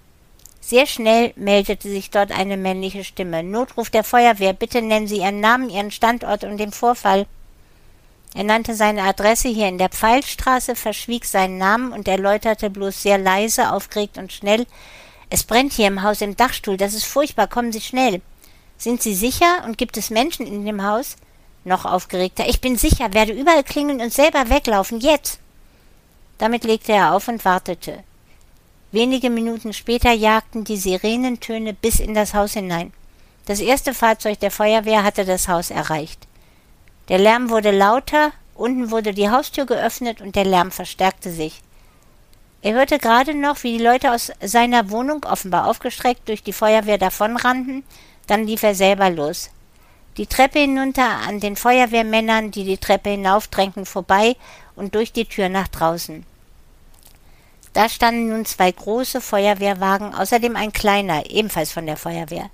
Sehr 0.60 0.86
schnell 0.86 1.34
meldete 1.36 1.90
sich 1.90 2.12
dort 2.12 2.32
eine 2.32 2.58
männliche 2.58 3.04
Stimme. 3.04 3.44
Notruf 3.44 3.90
der 3.90 4.04
Feuerwehr. 4.04 4.54
Bitte 4.54 4.82
nennen 4.82 5.08
Sie 5.08 5.18
Ihren 5.18 5.40
Namen, 5.40 5.70
Ihren 5.70 5.92
Standort 5.92 6.44
und 6.44 6.58
den 6.58 6.72
Vorfall. 6.72 7.26
Er 8.34 8.44
nannte 8.44 8.76
seine 8.76 9.04
Adresse 9.04 9.50
hier 9.50 9.68
in 9.68 9.78
der 9.78 9.90
Pfeilstraße, 9.90 10.76
verschwieg 10.76 11.26
seinen 11.26 11.58
Namen 11.58 11.92
und 11.92 12.08
erläuterte 12.08 12.70
bloß 12.70 13.02
sehr 13.02 13.18
leise, 13.18 13.74
aufgeregt 13.74 14.18
und 14.18 14.32
schnell, 14.32 14.66
es 15.34 15.46
brennt 15.46 15.72
hier 15.72 15.88
im 15.88 16.04
Haus 16.04 16.20
im 16.20 16.36
Dachstuhl, 16.36 16.76
das 16.76 16.94
ist 16.94 17.06
furchtbar, 17.06 17.48
kommen 17.48 17.72
Sie 17.72 17.80
schnell. 17.80 18.22
Sind 18.78 19.02
Sie 19.02 19.16
sicher 19.16 19.64
und 19.66 19.78
gibt 19.78 19.96
es 19.96 20.10
Menschen 20.10 20.46
in 20.46 20.66
dem 20.66 20.84
Haus? 20.84 21.16
Noch 21.64 21.86
aufgeregter. 21.86 22.50
Ich 22.50 22.60
bin 22.60 22.76
sicher, 22.76 23.14
werde 23.14 23.32
überall 23.32 23.64
klingeln 23.64 24.02
und 24.02 24.12
selber 24.12 24.50
weglaufen, 24.50 25.00
jetzt. 25.00 25.40
Damit 26.38 26.66
legte 26.66 26.92
er 26.92 27.14
auf 27.14 27.30
und 27.30 27.46
wartete. 27.46 28.04
Wenige 28.94 29.30
Minuten 29.30 29.72
später 29.72 30.12
jagten 30.12 30.66
die 30.66 30.76
Sirenentöne 30.76 31.74
bis 31.74 32.02
in 32.02 32.14
das 32.14 32.34
Haus 32.34 32.54
hinein. 32.54 32.92
Das 33.46 33.62
erste 33.62 33.94
Fahrzeug 33.94 34.40
der 34.42 34.52
Feuerwehr 34.52 35.04
hatte 35.04 35.24
das 35.24 35.48
Haus 35.48 35.72
erreicht. 35.72 36.28
Der 37.08 37.18
Lärm 37.18 37.50
wurde 37.50 37.72
lauter, 37.72 38.32
unten 38.54 38.92
wurde 38.92 39.14
die 39.14 39.30
Haustür 39.30 39.66
geöffnet 39.66 40.20
und 40.20 40.36
der 40.36 40.44
Lärm 40.44 40.72
verstärkte 40.72 41.32
sich. 41.32 41.62
Er 42.62 42.74
hörte 42.74 43.00
gerade 43.00 43.34
noch, 43.34 43.64
wie 43.64 43.78
die 43.78 43.84
Leute 43.84 44.12
aus 44.12 44.32
seiner 44.42 44.92
Wohnung, 44.92 45.24
offenbar 45.24 45.68
aufgestreckt, 45.68 46.28
durch 46.28 46.44
die 46.44 46.54
Feuerwehr 46.54 46.98
davonrannten, 46.98 47.84
dann 48.28 48.46
lief 48.46 48.62
er 48.62 48.76
selber 48.76 49.10
los. 49.10 49.50
Die 50.18 50.28
Treppe 50.28 50.60
hinunter 50.60 51.08
an 51.28 51.40
den 51.40 51.56
Feuerwehrmännern, 51.56 52.52
die 52.52 52.66
die 52.66 52.78
Treppe 52.78 53.12
hinaufdrängten, 53.12 53.86
vorbei 53.86 54.36
und 54.76 54.94
durch 54.96 55.14
die 55.14 55.26
Tür 55.26 55.48
nach 55.48 55.70
draußen. 55.70 56.26
Da 57.74 57.88
standen 57.88 58.30
nun 58.30 58.46
zwei 58.46 58.72
große 58.72 59.22
Feuerwehrwagen, 59.22 60.14
außerdem 60.14 60.56
ein 60.56 60.74
kleiner, 60.74 61.30
ebenfalls 61.30 61.72
von 61.72 61.86
der 61.86 61.98
Feuerwehr. 61.98 62.50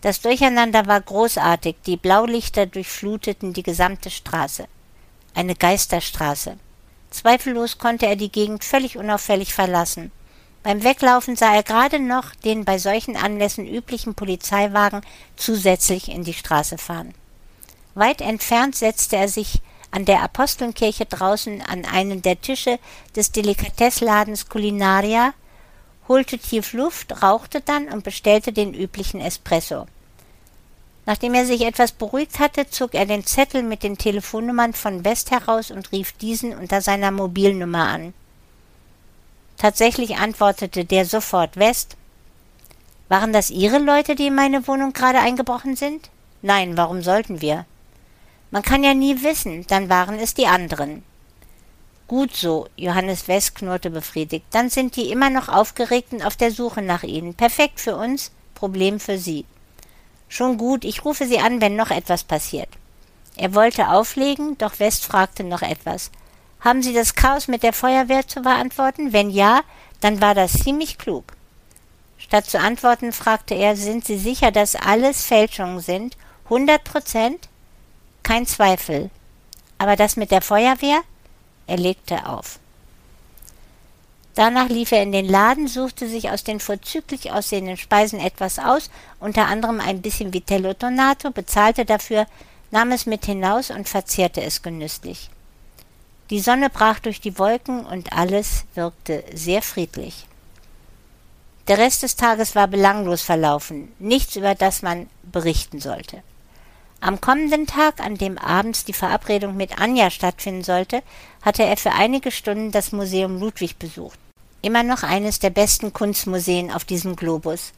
Das 0.00 0.20
Durcheinander 0.20 0.86
war 0.86 1.00
großartig, 1.00 1.76
die 1.84 1.96
Blaulichter 1.96 2.66
durchfluteten 2.66 3.52
die 3.52 3.62
gesamte 3.62 4.10
Straße. 4.10 4.66
Eine 5.34 5.54
Geisterstraße. 5.54 6.56
Zweifellos 7.10 7.78
konnte 7.78 8.06
er 8.06 8.16
die 8.16 8.30
Gegend 8.30 8.64
völlig 8.64 8.96
unauffällig 8.96 9.54
verlassen. 9.54 10.12
Beim 10.62 10.84
Weglaufen 10.84 11.36
sah 11.36 11.54
er 11.54 11.62
gerade 11.62 11.98
noch 11.98 12.34
den 12.34 12.64
bei 12.64 12.78
solchen 12.78 13.16
Anlässen 13.16 13.66
üblichen 13.66 14.14
Polizeiwagen 14.14 15.02
zusätzlich 15.36 16.08
in 16.10 16.24
die 16.24 16.34
Straße 16.34 16.78
fahren. 16.78 17.14
Weit 17.94 18.20
entfernt 18.20 18.76
setzte 18.76 19.16
er 19.16 19.28
sich 19.28 19.60
an 19.90 20.04
der 20.04 20.22
Apostelkirche 20.22 21.06
draußen 21.06 21.62
an 21.62 21.84
einen 21.84 22.22
der 22.22 22.40
Tische 22.40 22.78
des 23.16 23.32
Delikatessladens 23.32 24.48
Culinaria, 24.48 25.32
holte 26.08 26.38
tief 26.38 26.72
Luft, 26.72 27.22
rauchte 27.22 27.60
dann 27.60 27.88
und 27.88 28.04
bestellte 28.04 28.52
den 28.52 28.74
üblichen 28.74 29.20
Espresso. 29.20 29.86
Nachdem 31.06 31.32
er 31.32 31.46
sich 31.46 31.62
etwas 31.62 31.92
beruhigt 31.92 32.38
hatte, 32.38 32.68
zog 32.68 32.94
er 32.94 33.06
den 33.06 33.24
Zettel 33.24 33.62
mit 33.62 33.82
den 33.82 33.96
Telefonnummern 33.96 34.74
von 34.74 35.04
West 35.06 35.30
heraus 35.30 35.70
und 35.70 35.90
rief 35.90 36.12
diesen 36.12 36.54
unter 36.54 36.82
seiner 36.82 37.10
Mobilnummer 37.10 37.88
an. 37.88 38.12
Tatsächlich 39.56 40.16
antwortete 40.16 40.84
der 40.84 41.06
sofort 41.06 41.56
West. 41.56 41.96
Waren 43.08 43.32
das 43.32 43.48
Ihre 43.48 43.78
Leute, 43.78 44.16
die 44.16 44.26
in 44.26 44.34
meine 44.34 44.68
Wohnung 44.68 44.92
gerade 44.92 45.18
eingebrochen 45.18 45.76
sind? 45.76 46.10
Nein, 46.42 46.76
warum 46.76 47.02
sollten 47.02 47.40
wir? 47.40 47.64
Man 48.50 48.62
kann 48.62 48.82
ja 48.82 48.94
nie 48.94 49.22
wissen, 49.22 49.66
dann 49.68 49.88
waren 49.88 50.18
es 50.18 50.34
die 50.34 50.46
anderen. 50.46 51.02
Gut 52.06 52.34
so, 52.34 52.68
Johannes 52.76 53.28
West 53.28 53.54
knurrte 53.54 53.90
befriedigt. 53.90 54.46
Dann 54.50 54.70
sind 54.70 54.96
die 54.96 55.10
immer 55.10 55.28
noch 55.28 55.50
aufgeregt 55.50 56.12
und 56.12 56.24
auf 56.24 56.36
der 56.36 56.50
Suche 56.50 56.80
nach 56.80 57.02
Ihnen. 57.02 57.34
Perfekt 57.34 57.80
für 57.80 57.96
uns, 57.96 58.30
Problem 58.54 58.98
für 58.98 59.18
Sie. 59.18 59.44
Schon 60.28 60.56
gut, 60.56 60.84
ich 60.84 61.04
rufe 61.04 61.26
Sie 61.26 61.38
an, 61.38 61.60
wenn 61.60 61.76
noch 61.76 61.90
etwas 61.90 62.24
passiert. 62.24 62.68
Er 63.36 63.54
wollte 63.54 63.90
auflegen, 63.90 64.56
doch 64.56 64.78
West 64.80 65.04
fragte 65.04 65.44
noch 65.44 65.60
etwas. 65.60 66.10
Haben 66.60 66.82
Sie 66.82 66.94
das 66.94 67.14
Chaos 67.14 67.46
mit 67.46 67.62
der 67.62 67.74
Feuerwehr 67.74 68.26
zu 68.26 68.40
beantworten? 68.40 69.12
Wenn 69.12 69.28
ja, 69.28 69.60
dann 70.00 70.22
war 70.22 70.34
das 70.34 70.52
ziemlich 70.54 70.96
klug. 70.96 71.34
Statt 72.16 72.46
zu 72.46 72.58
antworten, 72.58 73.12
fragte 73.12 73.54
er, 73.54 73.76
sind 73.76 74.06
Sie 74.06 74.18
sicher, 74.18 74.50
dass 74.50 74.74
alles 74.74 75.24
Fälschungen 75.24 75.80
sind? 75.80 76.16
Hundert 76.48 76.84
Prozent? 76.84 77.48
Kein 78.22 78.46
Zweifel. 78.46 79.10
Aber 79.78 79.96
das 79.96 80.16
mit 80.16 80.30
der 80.30 80.42
Feuerwehr? 80.42 81.00
Er 81.66 81.76
legte 81.76 82.26
auf. 82.26 82.58
Danach 84.34 84.68
lief 84.68 84.92
er 84.92 85.02
in 85.02 85.10
den 85.10 85.26
Laden, 85.28 85.66
suchte 85.66 86.08
sich 86.08 86.30
aus 86.30 86.44
den 86.44 86.60
vorzüglich 86.60 87.32
aussehenden 87.32 87.76
Speisen 87.76 88.20
etwas 88.20 88.60
aus, 88.60 88.88
unter 89.18 89.46
anderem 89.46 89.80
ein 89.80 90.00
bisschen 90.00 90.32
Vitello 90.32 90.74
Tonato, 90.74 91.32
bezahlte 91.32 91.84
dafür, 91.84 92.26
nahm 92.70 92.92
es 92.92 93.06
mit 93.06 93.26
hinaus 93.26 93.70
und 93.70 93.88
verzehrte 93.88 94.40
es 94.42 94.62
genüsslich. 94.62 95.28
Die 96.30 96.38
Sonne 96.38 96.70
brach 96.70 97.00
durch 97.00 97.20
die 97.20 97.36
Wolken 97.36 97.84
und 97.84 98.12
alles 98.12 98.64
wirkte 98.74 99.24
sehr 99.34 99.60
friedlich. 99.60 100.26
Der 101.66 101.78
Rest 101.78 102.04
des 102.04 102.14
Tages 102.14 102.54
war 102.54 102.68
belanglos 102.68 103.22
verlaufen, 103.22 103.92
nichts, 103.98 104.36
über 104.36 104.54
das 104.54 104.82
man 104.82 105.08
berichten 105.24 105.80
sollte. 105.80 106.22
Am 107.00 107.20
kommenden 107.20 107.66
Tag, 107.66 108.00
an 108.00 108.16
dem 108.16 108.38
abends 108.38 108.84
die 108.84 108.92
Verabredung 108.92 109.56
mit 109.56 109.78
Anja 109.78 110.10
stattfinden 110.10 110.64
sollte, 110.64 111.02
hatte 111.42 111.62
er 111.62 111.76
für 111.76 111.92
einige 111.92 112.30
Stunden 112.30 112.72
das 112.72 112.92
Museum 112.92 113.38
Ludwig 113.38 113.78
besucht 113.78 114.18
immer 114.62 114.82
noch 114.82 115.02
eines 115.02 115.38
der 115.38 115.50
besten 115.50 115.92
Kunstmuseen 115.92 116.70
auf 116.70 116.84
diesem 116.84 117.16
Globus, 117.16 117.72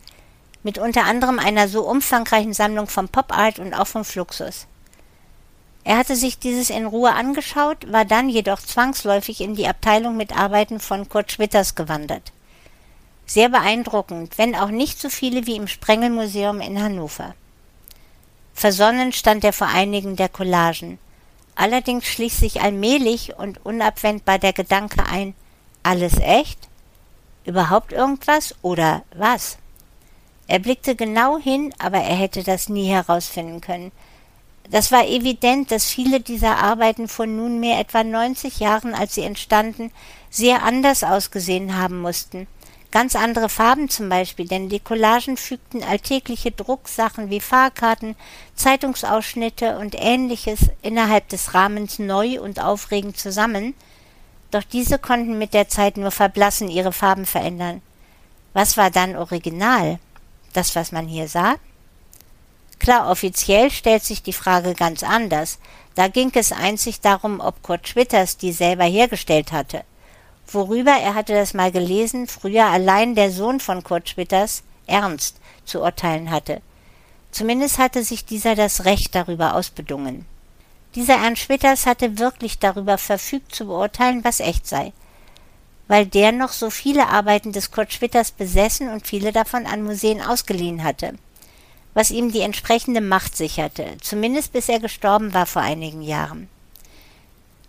mit 0.62 0.78
unter 0.78 1.04
anderem 1.04 1.38
einer 1.38 1.68
so 1.68 1.82
umfangreichen 1.82 2.52
Sammlung 2.52 2.86
von 2.86 3.08
Pop 3.08 3.36
Art 3.36 3.58
und 3.58 3.74
auch 3.74 3.86
von 3.86 4.04
Fluxus. 4.04 4.66
Er 5.84 5.96
hatte 5.96 6.14
sich 6.14 6.38
dieses 6.38 6.68
in 6.68 6.86
Ruhe 6.86 7.12
angeschaut, 7.12 7.90
war 7.90 8.04
dann 8.04 8.28
jedoch 8.28 8.60
zwangsläufig 8.60 9.40
in 9.40 9.54
die 9.54 9.66
Abteilung 9.66 10.16
mit 10.16 10.36
Arbeiten 10.36 10.78
von 10.78 11.08
Kurt 11.08 11.32
Schwitters 11.32 11.74
gewandert. 11.74 12.32
Sehr 13.26 13.48
beeindruckend, 13.48 14.36
wenn 14.36 14.54
auch 14.54 14.68
nicht 14.68 15.00
so 15.00 15.08
viele 15.08 15.46
wie 15.46 15.56
im 15.56 15.68
Sprengelmuseum 15.68 16.60
in 16.60 16.82
Hannover. 16.82 17.34
Versonnen 18.60 19.14
stand 19.14 19.42
er 19.42 19.54
vor 19.54 19.68
einigen 19.68 20.16
der 20.16 20.28
Collagen. 20.28 20.98
Allerdings 21.54 22.04
schlich 22.04 22.34
sich 22.34 22.60
allmählich 22.60 23.38
und 23.38 23.64
unabwendbar 23.64 24.38
der 24.38 24.52
Gedanke 24.52 25.02
ein, 25.06 25.32
alles 25.82 26.18
echt? 26.20 26.68
Überhaupt 27.46 27.90
irgendwas 27.90 28.54
oder 28.60 29.02
was? 29.16 29.56
Er 30.46 30.58
blickte 30.58 30.94
genau 30.94 31.38
hin, 31.38 31.72
aber 31.78 32.00
er 32.00 32.14
hätte 32.14 32.42
das 32.42 32.68
nie 32.68 32.90
herausfinden 32.90 33.62
können. 33.62 33.92
Das 34.68 34.92
war 34.92 35.06
evident, 35.06 35.70
dass 35.70 35.86
viele 35.86 36.20
dieser 36.20 36.58
Arbeiten 36.58 37.08
vor 37.08 37.24
nunmehr 37.24 37.80
etwa 37.80 38.04
90 38.04 38.60
Jahren, 38.60 38.92
als 38.92 39.14
sie 39.14 39.22
entstanden, 39.22 39.90
sehr 40.28 40.64
anders 40.64 41.02
ausgesehen 41.02 41.78
haben 41.78 42.02
mussten. 42.02 42.46
Ganz 42.90 43.14
andere 43.14 43.48
Farben 43.48 43.88
zum 43.88 44.08
Beispiel, 44.08 44.48
denn 44.48 44.68
die 44.68 44.80
Collagen 44.80 45.36
fügten 45.36 45.84
alltägliche 45.84 46.50
Drucksachen 46.50 47.30
wie 47.30 47.38
Fahrkarten, 47.38 48.16
Zeitungsausschnitte 48.56 49.78
und 49.78 49.94
ähnliches 49.96 50.70
innerhalb 50.82 51.28
des 51.28 51.54
Rahmens 51.54 52.00
neu 52.00 52.40
und 52.40 52.60
aufregend 52.60 53.16
zusammen, 53.16 53.74
doch 54.50 54.64
diese 54.64 54.98
konnten 54.98 55.38
mit 55.38 55.54
der 55.54 55.68
Zeit 55.68 55.98
nur 55.98 56.10
verblassen, 56.10 56.68
ihre 56.68 56.92
Farben 56.92 57.26
verändern. 57.26 57.80
Was 58.54 58.76
war 58.76 58.90
dann 58.90 59.14
original? 59.14 60.00
Das, 60.52 60.74
was 60.74 60.90
man 60.90 61.06
hier 61.06 61.28
sah? 61.28 61.54
Klar, 62.80 63.08
offiziell 63.08 63.70
stellt 63.70 64.02
sich 64.02 64.24
die 64.24 64.32
Frage 64.32 64.74
ganz 64.74 65.04
anders. 65.04 65.60
Da 65.94 66.08
ging 66.08 66.32
es 66.34 66.50
einzig 66.50 67.00
darum, 67.00 67.38
ob 67.38 67.62
Kurt 67.62 67.86
Schwitters 67.86 68.36
die 68.36 68.52
selber 68.52 68.84
hergestellt 68.84 69.52
hatte 69.52 69.84
worüber, 70.54 70.92
er 70.92 71.14
hatte 71.14 71.34
das 71.34 71.54
mal 71.54 71.72
gelesen, 71.72 72.26
früher 72.26 72.66
allein 72.66 73.14
der 73.14 73.30
Sohn 73.30 73.60
von 73.60 73.82
Kurt 73.82 74.08
Schwitters, 74.08 74.62
Ernst, 74.86 75.40
zu 75.64 75.80
urteilen 75.80 76.30
hatte. 76.30 76.60
Zumindest 77.30 77.78
hatte 77.78 78.02
sich 78.02 78.24
dieser 78.24 78.54
das 78.54 78.84
Recht 78.84 79.14
darüber 79.14 79.54
ausbedungen. 79.54 80.26
Dieser 80.94 81.14
Ernst 81.14 81.42
Schwitters 81.42 81.86
hatte 81.86 82.18
wirklich 82.18 82.58
darüber 82.58 82.98
verfügt 82.98 83.54
zu 83.54 83.66
beurteilen, 83.66 84.24
was 84.24 84.40
echt 84.40 84.66
sei, 84.66 84.92
weil 85.86 86.06
der 86.06 86.32
noch 86.32 86.52
so 86.52 86.70
viele 86.70 87.08
Arbeiten 87.08 87.52
des 87.52 87.70
Kurt 87.70 87.92
Schwitters 87.92 88.32
besessen 88.32 88.88
und 88.88 89.06
viele 89.06 89.32
davon 89.32 89.66
an 89.66 89.84
Museen 89.84 90.20
ausgeliehen 90.20 90.82
hatte, 90.82 91.14
was 91.94 92.10
ihm 92.10 92.32
die 92.32 92.40
entsprechende 92.40 93.00
Macht 93.00 93.36
sicherte, 93.36 93.96
zumindest 94.00 94.52
bis 94.52 94.68
er 94.68 94.80
gestorben 94.80 95.32
war 95.32 95.46
vor 95.46 95.62
einigen 95.62 96.02
Jahren. 96.02 96.48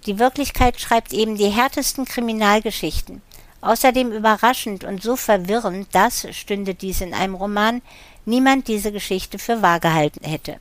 Die 0.07 0.17
Wirklichkeit 0.17 0.81
schreibt 0.81 1.13
eben 1.13 1.37
die 1.37 1.49
härtesten 1.49 2.05
Kriminalgeschichten. 2.05 3.21
Außerdem 3.61 4.11
überraschend 4.11 4.83
und 4.83 5.03
so 5.03 5.15
verwirrend, 5.15 5.89
dass, 5.91 6.25
stünde 6.35 6.73
dies 6.73 7.01
in 7.01 7.13
einem 7.13 7.35
Roman, 7.35 7.83
niemand 8.25 8.67
diese 8.67 8.91
Geschichte 8.91 9.37
für 9.37 9.61
wahr 9.61 9.79
gehalten 9.79 10.25
hätte. 10.25 10.57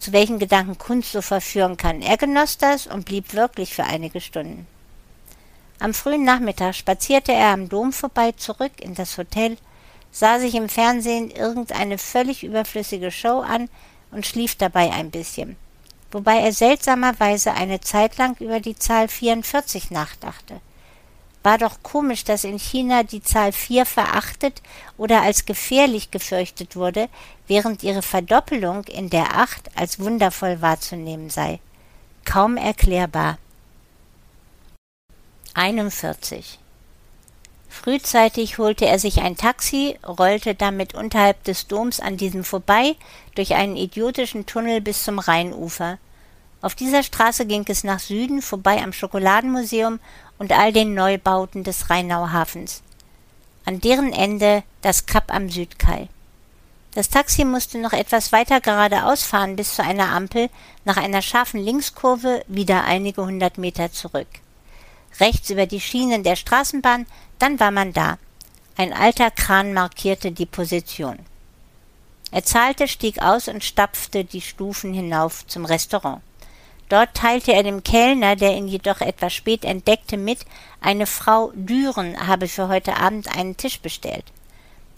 Zu 0.00 0.12
welchen 0.12 0.40
Gedanken 0.40 0.76
Kunst 0.76 1.12
so 1.12 1.22
verführen 1.22 1.76
kann, 1.76 2.02
er 2.02 2.16
genoss 2.16 2.58
das 2.58 2.88
und 2.88 3.04
blieb 3.04 3.32
wirklich 3.34 3.74
für 3.74 3.84
einige 3.84 4.20
Stunden. 4.20 4.66
Am 5.78 5.94
frühen 5.94 6.24
Nachmittag 6.24 6.74
spazierte 6.74 7.32
er 7.32 7.52
am 7.52 7.68
Dom 7.68 7.92
vorbei 7.92 8.32
zurück 8.32 8.72
in 8.80 8.96
das 8.96 9.16
Hotel, 9.16 9.56
sah 10.10 10.40
sich 10.40 10.56
im 10.56 10.68
Fernsehen 10.68 11.30
irgendeine 11.30 11.98
völlig 11.98 12.42
überflüssige 12.42 13.12
Show 13.12 13.40
an 13.40 13.68
und 14.10 14.26
schlief 14.26 14.56
dabei 14.56 14.90
ein 14.90 15.12
bisschen 15.12 15.56
wobei 16.10 16.38
er 16.40 16.52
seltsamerweise 16.52 17.52
eine 17.52 17.80
Zeit 17.80 18.16
lang 18.16 18.36
über 18.40 18.60
die 18.60 18.76
Zahl 18.76 19.08
44 19.08 19.90
nachdachte. 19.90 20.60
War 21.42 21.58
doch 21.58 21.82
komisch, 21.82 22.24
dass 22.24 22.44
in 22.44 22.58
China 22.58 23.04
die 23.04 23.22
Zahl 23.22 23.52
4 23.52 23.86
verachtet 23.86 24.60
oder 24.96 25.22
als 25.22 25.46
gefährlich 25.46 26.10
gefürchtet 26.10 26.76
wurde, 26.76 27.08
während 27.46 27.82
ihre 27.82 28.02
Verdoppelung 28.02 28.84
in 28.84 29.08
der 29.08 29.36
8 29.36 29.70
als 29.76 30.00
wundervoll 30.00 30.60
wahrzunehmen 30.60 31.30
sei. 31.30 31.60
Kaum 32.24 32.56
erklärbar. 32.56 33.38
41 35.54 36.58
Frühzeitig 37.68 38.58
holte 38.58 38.86
er 38.86 38.98
sich 38.98 39.20
ein 39.20 39.36
Taxi, 39.36 39.98
rollte 40.06 40.54
damit 40.54 40.94
unterhalb 40.94 41.44
des 41.44 41.66
Doms 41.68 42.00
an 42.00 42.16
diesem 42.16 42.42
vorbei, 42.42 42.96
durch 43.34 43.54
einen 43.54 43.76
idiotischen 43.76 44.46
Tunnel 44.46 44.80
bis 44.80 45.04
zum 45.04 45.18
Rheinufer. 45.18 45.98
Auf 46.60 46.74
dieser 46.74 47.02
Straße 47.02 47.46
ging 47.46 47.64
es 47.68 47.84
nach 47.84 48.00
Süden, 48.00 48.42
vorbei 48.42 48.82
am 48.82 48.92
Schokoladenmuseum 48.92 50.00
und 50.38 50.52
all 50.52 50.72
den 50.72 50.94
Neubauten 50.94 51.62
des 51.62 51.88
Rheinauhafens. 51.88 52.82
An 53.64 53.80
deren 53.80 54.12
Ende 54.12 54.64
das 54.80 55.06
Kap 55.06 55.32
am 55.32 55.50
Südkai. 55.50 56.08
Das 56.94 57.10
Taxi 57.10 57.44
musste 57.44 57.78
noch 57.78 57.92
etwas 57.92 58.32
weiter 58.32 58.60
geradeaus 58.60 59.22
fahren 59.22 59.56
bis 59.56 59.74
zu 59.74 59.84
einer 59.84 60.10
Ampel, 60.10 60.48
nach 60.84 60.96
einer 60.96 61.22
scharfen 61.22 61.60
Linkskurve 61.60 62.42
wieder 62.48 62.84
einige 62.84 63.24
hundert 63.24 63.58
Meter 63.58 63.92
zurück 63.92 64.26
rechts 65.20 65.50
über 65.50 65.66
die 65.66 65.80
Schienen 65.80 66.22
der 66.22 66.36
Straßenbahn, 66.36 67.06
dann 67.38 67.60
war 67.60 67.70
man 67.70 67.92
da. 67.92 68.18
Ein 68.76 68.92
alter 68.92 69.30
Kran 69.30 69.72
markierte 69.72 70.32
die 70.32 70.46
Position. 70.46 71.18
Er 72.30 72.44
zahlte, 72.44 72.88
stieg 72.88 73.22
aus 73.22 73.48
und 73.48 73.64
stapfte 73.64 74.24
die 74.24 74.42
Stufen 74.42 74.92
hinauf 74.92 75.46
zum 75.46 75.64
Restaurant. 75.64 76.20
Dort 76.88 77.14
teilte 77.14 77.52
er 77.52 77.62
dem 77.62 77.82
Kellner, 77.82 78.36
der 78.36 78.56
ihn 78.56 78.68
jedoch 78.68 79.00
etwas 79.00 79.34
spät 79.34 79.64
entdeckte, 79.64 80.16
mit, 80.16 80.40
eine 80.80 81.06
Frau 81.06 81.52
Düren 81.54 82.26
habe 82.26 82.48
für 82.48 82.68
heute 82.68 82.96
Abend 82.96 83.34
einen 83.36 83.56
Tisch 83.56 83.80
bestellt. 83.80 84.24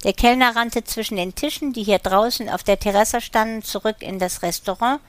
Der 0.05 0.13
Kellner 0.13 0.55
rannte 0.57 0.85
zwischen 0.85 1.17
den 1.17 1.35
Tischen, 1.35 1.73
die 1.73 1.83
hier 1.83 1.99
draußen 1.99 2.49
auf 2.49 2.63
der 2.63 2.79
Terrasse 2.79 3.21
standen, 3.21 3.63
zurück 3.63 3.97
in 4.01 4.19
das 4.19 4.43
Restaurant, 4.43 5.01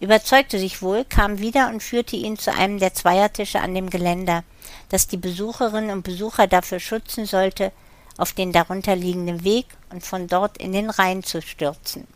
überzeugte 0.00 0.58
sich 0.58 0.82
wohl, 0.82 1.04
kam 1.04 1.38
wieder 1.38 1.68
und 1.68 1.82
führte 1.82 2.16
ihn 2.16 2.38
zu 2.38 2.52
einem 2.52 2.78
der 2.78 2.94
Zweiertische 2.94 3.60
an 3.60 3.74
dem 3.74 3.90
Geländer, 3.90 4.42
das 4.88 5.06
die 5.06 5.16
Besucherinnen 5.16 5.90
und 5.90 6.02
Besucher 6.02 6.46
dafür 6.46 6.80
schützen 6.80 7.26
sollte, 7.26 7.72
auf 8.16 8.32
den 8.32 8.52
darunter 8.52 8.96
liegenden 8.96 9.44
Weg 9.44 9.66
und 9.90 10.04
von 10.04 10.26
dort 10.26 10.58
in 10.58 10.72
den 10.72 10.90
Rhein 10.90 11.22
zu 11.22 11.40
stürzen. 11.40 12.06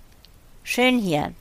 Schön 0.62 0.98
hier. 0.98 1.32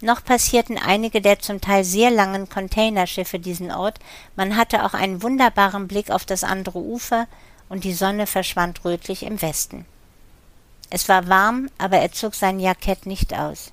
Noch 0.00 0.24
passierten 0.24 0.78
einige 0.78 1.20
der 1.20 1.38
zum 1.38 1.60
Teil 1.60 1.84
sehr 1.84 2.10
langen 2.10 2.48
Containerschiffe 2.48 3.38
diesen 3.38 3.70
Ort, 3.70 4.00
man 4.36 4.56
hatte 4.56 4.84
auch 4.84 4.94
einen 4.94 5.22
wunderbaren 5.22 5.86
Blick 5.86 6.10
auf 6.10 6.24
das 6.24 6.42
andere 6.42 6.78
Ufer, 6.78 7.28
und 7.68 7.84
die 7.84 7.94
Sonne 7.94 8.26
verschwand 8.26 8.84
rötlich 8.84 9.22
im 9.22 9.40
Westen. 9.40 9.86
Es 10.90 11.08
war 11.08 11.28
warm, 11.28 11.70
aber 11.78 11.96
er 11.96 12.12
zog 12.12 12.34
sein 12.34 12.60
Jackett 12.60 13.06
nicht 13.06 13.32
aus. 13.32 13.72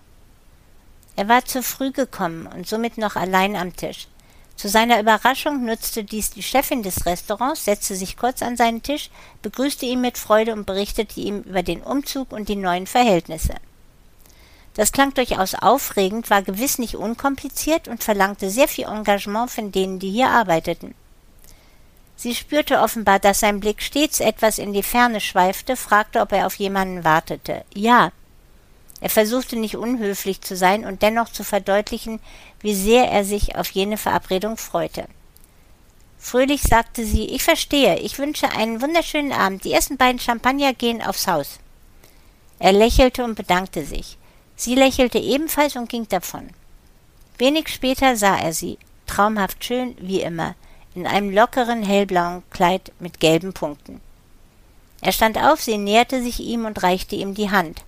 Er 1.17 1.28
war 1.28 1.43
zu 1.43 1.62
früh 1.62 1.91
gekommen 1.91 2.47
und 2.47 2.65
somit 2.65 2.97
noch 2.97 3.17
allein 3.17 3.58
am 3.58 3.75
Tisch. 3.75 4.08
Zu 4.60 4.67
seiner 4.67 5.00
Überraschung 5.00 5.63
nutzte 5.63 6.04
dies 6.04 6.32
die 6.32 6.43
Chefin 6.43 6.84
des 6.84 7.06
Restaurants, 7.06 7.63
setzte 7.63 7.95
sich 7.95 8.17
kurz 8.17 8.41
an 8.41 8.58
seinen 8.58 8.84
Tisch, 8.84 9.10
begrüßte 9.41 9.86
ihn 9.86 10.02
mit 10.02 10.17
Freude 10.17 10.52
und 10.52 10.65
berichtete 10.65 11.17
ihm 11.22 11.43
über 11.43 11.63
den 11.63 11.82
Umzug 11.82 12.34
und 12.34 12.50
die 12.50 12.58
neuen 12.58 12.86
Verhältnisse. 12.86 13.56
Das 14.74 14.91
klang 14.91 15.13
durchaus 15.13 15.56
aufregend, 15.56 16.30
war 16.30 16.41
gewiss 16.41 16.78
nicht 16.78 16.95
unkompliziert 16.95 17.88
und 17.88 18.04
verlangte 18.04 18.50
sehr 18.50 18.67
viel 18.67 18.84
Engagement 18.84 19.50
von 19.50 19.72
denen, 19.72 19.98
die 19.98 20.12
hier 20.12 20.28
arbeiteten. 20.28 20.93
Sie 22.17 22.36
spürte 22.36 22.82
offenbar, 22.82 23.19
dass 23.19 23.39
sein 23.39 23.62
Blick 23.62 23.82
stets 23.82 24.19
etwas 24.19 24.58
in 24.58 24.74
die 24.74 24.84
Ferne 24.84 25.22
schweifte, 25.22 25.78
fragte, 25.78 26.19
ob 26.19 26.34
er 26.34 26.45
auf 26.45 26.56
jemanden 26.56 27.06
wartete. 27.06 27.63
Ja, 27.74 28.12
er 29.01 29.09
versuchte 29.09 29.55
nicht 29.55 29.77
unhöflich 29.77 30.41
zu 30.41 30.55
sein 30.55 30.85
und 30.85 31.01
dennoch 31.01 31.29
zu 31.29 31.43
verdeutlichen, 31.43 32.19
wie 32.59 32.73
sehr 32.73 33.09
er 33.09 33.23
sich 33.23 33.55
auf 33.55 33.69
jene 33.71 33.97
Verabredung 33.97 34.57
freute. 34.57 35.05
Fröhlich 36.17 36.62
sagte 36.63 37.05
sie, 37.05 37.25
ich 37.27 37.43
verstehe, 37.43 37.97
ich 37.99 38.19
wünsche 38.19 38.51
einen 38.51 38.81
wunderschönen 38.81 39.31
Abend, 39.31 39.63
die 39.63 39.71
ersten 39.71 39.95
beiden 39.95 40.19
Champagner 40.19 40.73
gehen 40.73 41.01
aufs 41.01 41.27
Haus. 41.27 41.59
Er 42.59 42.73
lächelte 42.73 43.23
und 43.23 43.35
bedankte 43.35 43.85
sich. 43.85 44.17
Sie 44.57 44.75
lächelte 44.75 45.17
ebenfalls 45.17 45.77
und 45.77 45.88
ging 45.88 46.09
davon. 46.09 46.49
Wenig 47.38 47.69
später 47.69 48.17
sah 48.17 48.38
er 48.38 48.51
sie, 48.51 48.77
traumhaft 49.07 49.63
schön 49.63 49.95
wie 50.01 50.19
immer, 50.19 50.55
in 50.93 51.07
einem 51.07 51.29
lockeren 51.29 51.83
hellblauen 51.83 52.43
Kleid 52.49 52.91
mit 52.99 53.21
gelben 53.21 53.53
Punkten. 53.53 54.01
Er 54.99 55.13
stand 55.13 55.38
auf, 55.38 55.62
sie 55.62 55.77
näherte 55.77 56.21
sich 56.21 56.41
ihm 56.41 56.65
und 56.65 56.83
reichte 56.83 57.15
ihm 57.15 57.33
die 57.33 57.49
Hand. 57.49 57.85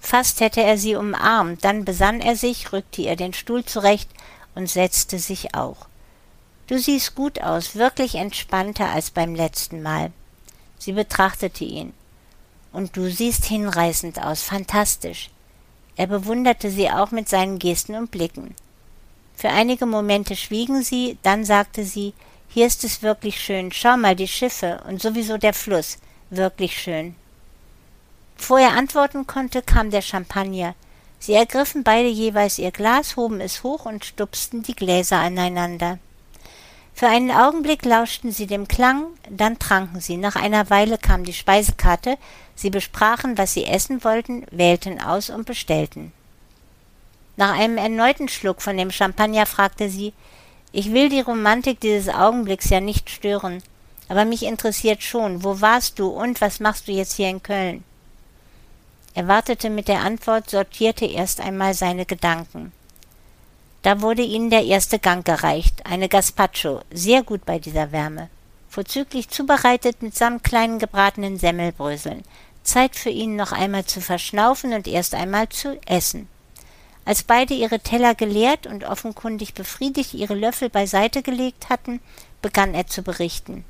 Fast 0.00 0.40
hätte 0.40 0.62
er 0.62 0.78
sie 0.78 0.96
umarmt, 0.96 1.64
dann 1.64 1.84
besann 1.84 2.20
er 2.20 2.34
sich, 2.34 2.72
rückte 2.72 3.02
ihr 3.02 3.16
den 3.16 3.34
Stuhl 3.34 3.64
zurecht 3.64 4.08
und 4.54 4.68
setzte 4.68 5.18
sich 5.18 5.54
auch. 5.54 5.86
Du 6.66 6.78
siehst 6.78 7.14
gut 7.14 7.40
aus, 7.42 7.74
wirklich 7.74 8.14
entspannter 8.14 8.88
als 8.90 9.10
beim 9.10 9.34
letzten 9.34 9.82
Mal. 9.82 10.10
Sie 10.78 10.92
betrachtete 10.92 11.64
ihn. 11.64 11.92
Und 12.72 12.96
du 12.96 13.10
siehst 13.10 13.44
hinreißend 13.44 14.22
aus, 14.22 14.42
fantastisch. 14.42 15.30
Er 15.96 16.06
bewunderte 16.06 16.70
sie 16.70 16.90
auch 16.90 17.10
mit 17.10 17.28
seinen 17.28 17.58
Gesten 17.58 17.94
und 17.94 18.10
Blicken. 18.10 18.54
Für 19.34 19.50
einige 19.50 19.86
Momente 19.86 20.36
schwiegen 20.36 20.82
sie, 20.82 21.18
dann 21.22 21.44
sagte 21.44 21.84
sie, 21.84 22.14
hier 22.48 22.66
ist 22.66 22.84
es 22.84 23.02
wirklich 23.02 23.40
schön, 23.40 23.72
schau 23.72 23.96
mal 23.96 24.16
die 24.16 24.28
Schiffe 24.28 24.82
und 24.86 25.02
sowieso 25.02 25.38
der 25.38 25.54
Fluss, 25.54 25.98
wirklich 26.30 26.80
schön. 26.80 27.16
Bevor 28.40 28.58
er 28.58 28.72
antworten 28.72 29.26
konnte, 29.26 29.60
kam 29.60 29.90
der 29.90 30.00
Champagner. 30.00 30.74
Sie 31.18 31.34
ergriffen 31.34 31.84
beide 31.84 32.08
jeweils 32.08 32.58
ihr 32.58 32.70
Glas, 32.70 33.16
hoben 33.16 33.38
es 33.38 33.62
hoch 33.62 33.84
und 33.84 34.06
stupsten 34.06 34.62
die 34.62 34.74
Gläser 34.74 35.18
aneinander. 35.18 35.98
Für 36.94 37.08
einen 37.08 37.30
Augenblick 37.30 37.84
lauschten 37.84 38.32
sie 38.32 38.46
dem 38.46 38.66
Klang, 38.66 39.04
dann 39.28 39.58
tranken 39.58 40.00
sie. 40.00 40.16
Nach 40.16 40.36
einer 40.36 40.70
Weile 40.70 40.96
kam 40.96 41.24
die 41.24 41.34
Speisekarte, 41.34 42.16
sie 42.54 42.70
besprachen, 42.70 43.36
was 43.36 43.52
sie 43.52 43.66
essen 43.66 44.02
wollten, 44.04 44.46
wählten 44.50 45.02
aus 45.02 45.28
und 45.28 45.44
bestellten. 45.44 46.10
Nach 47.36 47.56
einem 47.56 47.76
erneuten 47.76 48.28
Schluck 48.28 48.62
von 48.62 48.78
dem 48.78 48.90
Champagner 48.90 49.44
fragte 49.44 49.90
sie 49.90 50.14
Ich 50.72 50.92
will 50.94 51.10
die 51.10 51.20
Romantik 51.20 51.78
dieses 51.80 52.12
Augenblicks 52.12 52.70
ja 52.70 52.80
nicht 52.80 53.10
stören, 53.10 53.62
Aber 54.08 54.24
mich 54.24 54.44
interessiert 54.44 55.02
schon, 55.02 55.44
wo 55.44 55.60
warst 55.60 55.98
du 55.98 56.08
und 56.08 56.40
was 56.40 56.58
machst 56.58 56.88
du 56.88 56.92
jetzt 56.92 57.12
hier 57.12 57.28
in 57.28 57.42
Köln? 57.42 57.84
Er 59.14 59.28
wartete 59.28 59.70
mit 59.70 59.88
der 59.88 60.00
Antwort, 60.00 60.50
sortierte 60.50 61.04
erst 61.04 61.40
einmal 61.40 61.74
seine 61.74 62.06
Gedanken. 62.06 62.72
Da 63.82 64.02
wurde 64.02 64.22
ihnen 64.22 64.50
der 64.50 64.64
erste 64.64 64.98
Gang 64.98 65.24
gereicht, 65.24 65.86
eine 65.86 66.08
Gazpacho, 66.08 66.82
sehr 66.92 67.22
gut 67.22 67.44
bei 67.44 67.58
dieser 67.58 67.92
Wärme. 67.92 68.28
Vorzüglich 68.68 69.28
zubereitet 69.28 70.02
mit 70.02 70.14
samt 70.14 70.44
kleinen 70.44 70.78
gebratenen 70.78 71.38
Semmelbröseln. 71.38 72.22
Zeit 72.62 72.94
für 72.94 73.10
ihn 73.10 73.36
noch 73.36 73.52
einmal 73.52 73.84
zu 73.84 74.00
verschnaufen 74.00 74.74
und 74.74 74.86
erst 74.86 75.14
einmal 75.14 75.48
zu 75.48 75.78
essen. 75.86 76.28
Als 77.04 77.22
beide 77.22 77.54
ihre 77.54 77.80
Teller 77.80 78.14
geleert 78.14 78.66
und 78.66 78.84
offenkundig 78.84 79.54
befriedigt 79.54 80.14
ihre 80.14 80.34
Löffel 80.34 80.68
beiseite 80.68 81.22
gelegt 81.22 81.68
hatten, 81.68 82.00
begann 82.42 82.74
er 82.74 82.86
zu 82.86 83.02
berichten. 83.02 83.64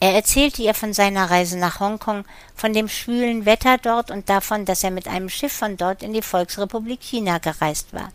Er 0.00 0.14
erzählte 0.14 0.62
ihr 0.62 0.72
von 0.72 0.94
seiner 0.94 1.30
Reise 1.30 1.58
nach 1.58 1.78
Hongkong, 1.78 2.24
von 2.54 2.72
dem 2.72 2.88
schwülen 2.88 3.44
Wetter 3.44 3.76
dort 3.76 4.10
und 4.10 4.30
davon, 4.30 4.64
dass 4.64 4.82
er 4.82 4.90
mit 4.90 5.06
einem 5.06 5.28
Schiff 5.28 5.52
von 5.52 5.76
dort 5.76 6.02
in 6.02 6.14
die 6.14 6.22
Volksrepublik 6.22 7.00
China 7.02 7.36
gereist 7.36 7.92
war. 7.92 8.10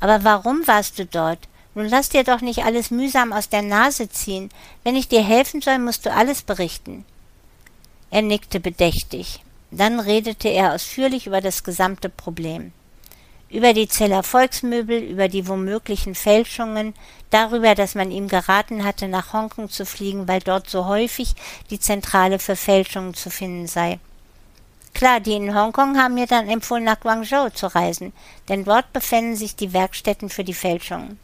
Aber 0.00 0.24
warum 0.24 0.66
warst 0.66 0.98
du 0.98 1.04
dort? 1.04 1.38
Nun 1.74 1.86
lass 1.86 2.08
dir 2.08 2.24
doch 2.24 2.40
nicht 2.40 2.64
alles 2.64 2.90
mühsam 2.90 3.34
aus 3.34 3.50
der 3.50 3.60
Nase 3.62 4.08
ziehen. 4.08 4.48
Wenn 4.82 4.96
ich 4.96 5.08
dir 5.08 5.22
helfen 5.22 5.60
soll, 5.60 5.78
musst 5.78 6.06
du 6.06 6.12
alles 6.12 6.40
berichten. 6.42 7.04
Er 8.10 8.22
nickte 8.22 8.58
bedächtig. 8.58 9.44
Dann 9.70 10.00
redete 10.00 10.48
er 10.48 10.74
ausführlich 10.74 11.26
über 11.26 11.42
das 11.42 11.62
gesamte 11.62 12.08
Problem. 12.08 12.72
Über 13.50 13.72
die 13.74 13.88
Zeller 13.88 14.22
Volksmöbel, 14.22 15.02
über 15.02 15.26
die 15.26 15.48
womöglichen 15.48 16.14
Fälschungen, 16.14 16.94
darüber, 17.30 17.74
dass 17.74 17.96
man 17.96 18.12
ihm 18.12 18.28
geraten 18.28 18.84
hatte, 18.84 19.08
nach 19.08 19.32
Hongkong 19.32 19.68
zu 19.68 19.84
fliegen, 19.84 20.28
weil 20.28 20.38
dort 20.40 20.70
so 20.70 20.86
häufig 20.86 21.34
die 21.68 21.80
Zentrale 21.80 22.38
für 22.38 22.54
Fälschungen 22.54 23.12
zu 23.14 23.28
finden 23.28 23.66
sei. 23.66 23.98
Klar, 24.94 25.18
die 25.18 25.34
in 25.34 25.54
Hongkong 25.54 25.98
haben 25.98 26.14
mir 26.14 26.26
dann 26.26 26.48
empfohlen, 26.48 26.84
nach 26.84 27.00
Guangzhou 27.00 27.48
zu 27.50 27.66
reisen, 27.74 28.12
denn 28.48 28.64
dort 28.64 28.92
befänden 28.92 29.34
sich 29.34 29.56
die 29.56 29.72
Werkstätten 29.72 30.28
für 30.28 30.44
die 30.44 30.54
Fälschungen. 30.54 31.18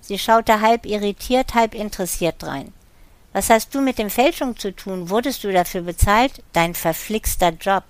Sie 0.00 0.18
schaute 0.18 0.60
halb 0.60 0.86
irritiert, 0.86 1.54
halb 1.54 1.74
interessiert 1.74 2.42
drein. 2.42 2.72
Was 3.32 3.50
hast 3.50 3.74
du 3.74 3.80
mit 3.80 3.98
dem 3.98 4.10
Fälschung 4.10 4.56
zu 4.56 4.74
tun? 4.74 5.10
Wurdest 5.10 5.44
du 5.44 5.52
dafür 5.52 5.82
bezahlt? 5.82 6.42
Dein 6.52 6.74
verflixter 6.74 7.50
Job. 7.50 7.84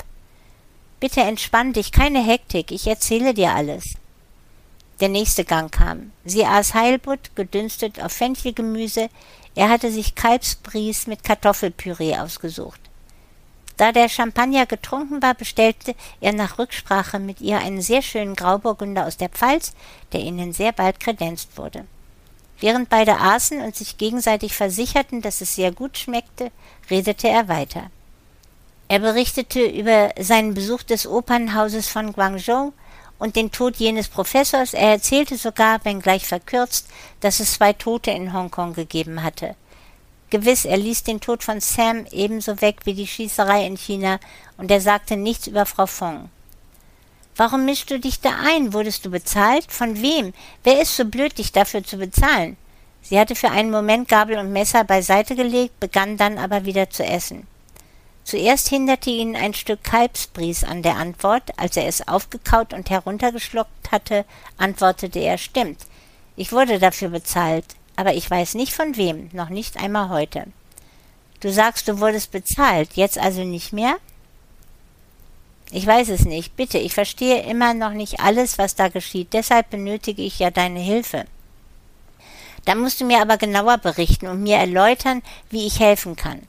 Bitte 1.00 1.20
entspann 1.20 1.72
dich, 1.72 1.92
keine 1.92 2.24
Hektik, 2.24 2.72
ich 2.72 2.86
erzähle 2.86 3.32
dir 3.32 3.52
alles. 3.52 3.94
Der 5.00 5.08
nächste 5.08 5.44
Gang 5.44 5.70
kam. 5.70 6.10
Sie 6.24 6.44
aß 6.44 6.74
Heilbutt, 6.74 7.36
gedünstet 7.36 8.02
auf 8.02 8.12
Fenchelgemüse. 8.12 9.08
Er 9.54 9.68
hatte 9.68 9.92
sich 9.92 10.16
Kalbsbries 10.16 11.06
mit 11.06 11.22
Kartoffelpüree 11.22 12.16
ausgesucht. 12.16 12.80
Da 13.76 13.92
der 13.92 14.08
Champagner 14.08 14.66
getrunken 14.66 15.22
war, 15.22 15.34
bestellte 15.34 15.94
er 16.20 16.32
nach 16.32 16.58
Rücksprache 16.58 17.20
mit 17.20 17.40
ihr 17.40 17.58
einen 17.58 17.80
sehr 17.80 18.02
schönen 18.02 18.34
Grauburgunder 18.34 19.06
aus 19.06 19.16
der 19.16 19.28
Pfalz, 19.28 19.72
der 20.12 20.20
ihnen 20.20 20.52
sehr 20.52 20.72
bald 20.72 20.98
kredenzt 20.98 21.56
wurde. 21.56 21.86
Während 22.58 22.88
beide 22.88 23.20
aßen 23.20 23.60
und 23.60 23.76
sich 23.76 23.98
gegenseitig 23.98 24.52
versicherten, 24.52 25.22
dass 25.22 25.40
es 25.40 25.54
sehr 25.54 25.70
gut 25.70 25.96
schmeckte, 25.96 26.50
redete 26.90 27.28
er 27.28 27.46
weiter. 27.46 27.88
Er 28.90 29.00
berichtete 29.00 29.66
über 29.66 30.10
seinen 30.18 30.54
Besuch 30.54 30.82
des 30.82 31.06
Opernhauses 31.06 31.88
von 31.88 32.14
Guangzhou 32.14 32.72
und 33.18 33.36
den 33.36 33.50
Tod 33.50 33.76
jenes 33.76 34.08
Professors. 34.08 34.72
Er 34.72 34.92
erzählte 34.92 35.36
sogar, 35.36 35.84
wenngleich 35.84 36.26
verkürzt, 36.26 36.88
dass 37.20 37.38
es 37.38 37.52
zwei 37.52 37.74
Tote 37.74 38.10
in 38.10 38.32
Hongkong 38.32 38.72
gegeben 38.72 39.22
hatte. 39.22 39.56
Gewiss, 40.30 40.64
er 40.64 40.78
ließ 40.78 41.02
den 41.02 41.20
Tod 41.20 41.42
von 41.42 41.60
Sam 41.60 42.06
ebenso 42.12 42.60
weg 42.62 42.80
wie 42.84 42.94
die 42.94 43.06
Schießerei 43.06 43.66
in 43.66 43.76
China, 43.76 44.20
und 44.56 44.70
er 44.70 44.80
sagte 44.80 45.16
nichts 45.16 45.46
über 45.46 45.66
Frau 45.66 45.86
Fong. 45.86 46.30
Warum 47.36 47.66
mischst 47.66 47.90
du 47.90 48.00
dich 48.00 48.20
da 48.20 48.30
ein? 48.44 48.72
Wurdest 48.72 49.04
du 49.04 49.10
bezahlt? 49.10 49.70
Von 49.70 50.00
wem? 50.00 50.32
Wer 50.64 50.80
ist 50.80 50.96
so 50.96 51.04
blöd, 51.04 51.36
dich 51.36 51.52
dafür 51.52 51.84
zu 51.84 51.98
bezahlen? 51.98 52.56
Sie 53.02 53.18
hatte 53.18 53.36
für 53.36 53.50
einen 53.50 53.70
Moment 53.70 54.08
Gabel 54.08 54.38
und 54.38 54.52
Messer 54.52 54.84
beiseite 54.84 55.36
gelegt, 55.36 55.78
begann 55.78 56.16
dann 56.16 56.36
aber 56.36 56.64
wieder 56.64 56.90
zu 56.90 57.04
essen. 57.04 57.46
Zuerst 58.28 58.68
hinderte 58.68 59.08
ihn 59.08 59.36
ein 59.36 59.54
Stück 59.54 59.82
Kalbsbries 59.82 60.62
an 60.62 60.82
der 60.82 60.96
Antwort. 60.96 61.44
Als 61.56 61.78
er 61.78 61.86
es 61.86 62.06
aufgekaut 62.06 62.74
und 62.74 62.90
heruntergeschluckt 62.90 63.90
hatte, 63.90 64.26
antwortete 64.58 65.18
er, 65.18 65.38
stimmt. 65.38 65.86
Ich 66.36 66.52
wurde 66.52 66.78
dafür 66.78 67.08
bezahlt, 67.08 67.64
aber 67.96 68.12
ich 68.12 68.30
weiß 68.30 68.52
nicht 68.52 68.74
von 68.74 68.98
wem, 68.98 69.30
noch 69.32 69.48
nicht 69.48 69.78
einmal 69.78 70.10
heute. 70.10 70.44
Du 71.40 71.50
sagst, 71.50 71.88
du 71.88 72.00
wurdest 72.00 72.30
bezahlt, 72.30 72.90
jetzt 72.96 73.16
also 73.16 73.44
nicht 73.44 73.72
mehr? 73.72 73.96
Ich 75.70 75.86
weiß 75.86 76.10
es 76.10 76.26
nicht. 76.26 76.54
Bitte, 76.54 76.76
ich 76.76 76.92
verstehe 76.92 77.44
immer 77.44 77.72
noch 77.72 77.94
nicht 77.94 78.20
alles, 78.20 78.58
was 78.58 78.74
da 78.74 78.88
geschieht. 78.88 79.32
Deshalb 79.32 79.70
benötige 79.70 80.20
ich 80.20 80.38
ja 80.38 80.50
deine 80.50 80.80
Hilfe. 80.80 81.24
Da 82.66 82.74
musst 82.74 83.00
du 83.00 83.06
mir 83.06 83.22
aber 83.22 83.38
genauer 83.38 83.78
berichten 83.78 84.26
und 84.26 84.42
mir 84.42 84.58
erläutern, 84.58 85.22
wie 85.48 85.66
ich 85.66 85.80
helfen 85.80 86.14
kann. 86.14 86.42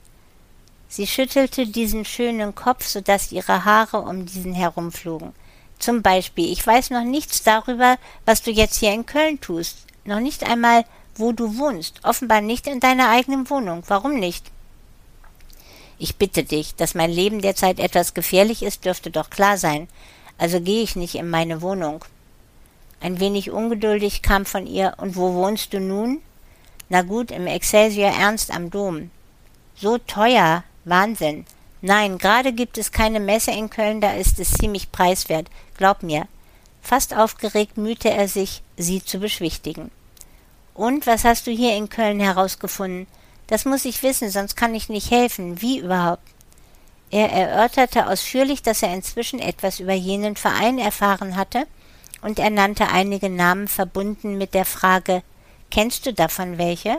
Sie 0.90 1.06
schüttelte 1.06 1.68
diesen 1.68 2.04
schönen 2.04 2.56
Kopf, 2.56 2.84
so 2.84 3.00
dass 3.00 3.30
ihre 3.30 3.64
Haare 3.64 4.00
um 4.00 4.26
diesen 4.26 4.52
herumflogen. 4.52 5.32
Zum 5.78 6.02
Beispiel, 6.02 6.50
ich 6.52 6.66
weiß 6.66 6.90
noch 6.90 7.04
nichts 7.04 7.44
darüber, 7.44 7.96
was 8.26 8.42
du 8.42 8.50
jetzt 8.50 8.80
hier 8.80 8.92
in 8.92 9.06
Köln 9.06 9.40
tust. 9.40 9.86
Noch 10.04 10.18
nicht 10.18 10.42
einmal, 10.42 10.84
wo 11.14 11.30
du 11.30 11.58
wohnst. 11.58 12.00
Offenbar 12.02 12.40
nicht 12.40 12.66
in 12.66 12.80
deiner 12.80 13.08
eigenen 13.08 13.48
Wohnung. 13.48 13.84
Warum 13.86 14.18
nicht? 14.18 14.50
Ich 15.96 16.16
bitte 16.16 16.42
dich, 16.42 16.74
dass 16.74 16.96
mein 16.96 17.10
Leben 17.12 17.40
derzeit 17.40 17.78
etwas 17.78 18.12
gefährlich 18.12 18.64
ist, 18.64 18.84
dürfte 18.84 19.12
doch 19.12 19.30
klar 19.30 19.58
sein. 19.58 19.86
Also 20.38 20.60
gehe 20.60 20.82
ich 20.82 20.96
nicht 20.96 21.14
in 21.14 21.30
meine 21.30 21.62
Wohnung. 21.62 22.04
Ein 23.00 23.20
wenig 23.20 23.52
ungeduldig 23.52 24.22
kam 24.22 24.44
von 24.44 24.66
ihr, 24.66 24.94
und 24.96 25.14
wo 25.14 25.34
wohnst 25.34 25.72
du 25.72 25.78
nun? 25.78 26.20
Na 26.88 27.02
gut, 27.02 27.30
im 27.30 27.46
Excelsior 27.46 28.10
Ernst 28.10 28.50
am 28.50 28.70
Dom. 28.70 29.12
So 29.76 29.96
teuer, 29.96 30.64
Wahnsinn. 30.90 31.46
Nein, 31.80 32.18
gerade 32.18 32.52
gibt 32.52 32.76
es 32.76 32.92
keine 32.92 33.20
Messe 33.20 33.52
in 33.52 33.70
Köln, 33.70 34.02
da 34.02 34.12
ist 34.12 34.38
es 34.38 34.52
ziemlich 34.52 34.92
preiswert, 34.92 35.48
glaub 35.78 36.02
mir. 36.02 36.28
Fast 36.82 37.16
aufgeregt 37.16 37.78
mühte 37.78 38.10
er 38.10 38.28
sich, 38.28 38.62
sie 38.76 39.02
zu 39.02 39.18
beschwichtigen. 39.18 39.90
Und 40.74 41.06
was 41.06 41.24
hast 41.24 41.46
du 41.46 41.50
hier 41.50 41.76
in 41.76 41.88
Köln 41.88 42.20
herausgefunden? 42.20 43.06
Das 43.46 43.64
muss 43.64 43.84
ich 43.84 44.02
wissen, 44.02 44.30
sonst 44.30 44.56
kann 44.56 44.74
ich 44.74 44.88
nicht 44.88 45.10
helfen. 45.10 45.62
Wie 45.62 45.78
überhaupt? 45.78 46.22
Er 47.10 47.32
erörterte 47.32 48.06
ausführlich, 48.06 48.62
dass 48.62 48.82
er 48.82 48.94
inzwischen 48.94 49.40
etwas 49.40 49.80
über 49.80 49.94
jenen 49.94 50.36
Verein 50.36 50.78
erfahren 50.78 51.36
hatte, 51.36 51.66
und 52.22 52.38
er 52.38 52.50
nannte 52.50 52.88
einige 52.88 53.30
Namen 53.30 53.66
verbunden 53.66 54.36
mit 54.36 54.52
der 54.52 54.66
Frage 54.66 55.22
Kennst 55.70 56.04
du 56.04 56.12
davon 56.12 56.58
welche? 56.58 56.98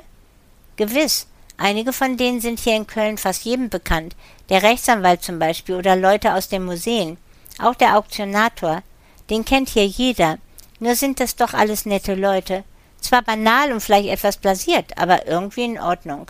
Gewiss, 0.77 1.27
einige 1.61 1.93
von 1.93 2.17
denen 2.17 2.41
sind 2.41 2.59
hier 2.59 2.75
in 2.75 2.87
Köln 2.87 3.17
fast 3.17 3.45
jedem 3.45 3.69
bekannt, 3.69 4.15
der 4.49 4.63
Rechtsanwalt 4.63 5.23
zum 5.23 5.39
Beispiel 5.39 5.75
oder 5.75 5.95
Leute 5.95 6.33
aus 6.33 6.49
den 6.49 6.65
Museen, 6.65 7.17
auch 7.59 7.75
der 7.75 7.97
Auktionator, 7.97 8.83
den 9.29 9.45
kennt 9.45 9.69
hier 9.69 9.85
jeder, 9.85 10.37
nur 10.79 10.95
sind 10.95 11.19
das 11.19 11.35
doch 11.35 11.53
alles 11.53 11.85
nette 11.85 12.15
Leute, 12.15 12.63
zwar 12.99 13.21
banal 13.21 13.71
und 13.71 13.81
vielleicht 13.81 14.09
etwas 14.09 14.37
blasiert, 14.37 14.97
aber 14.97 15.27
irgendwie 15.27 15.63
in 15.63 15.79
Ordnung. 15.79 16.27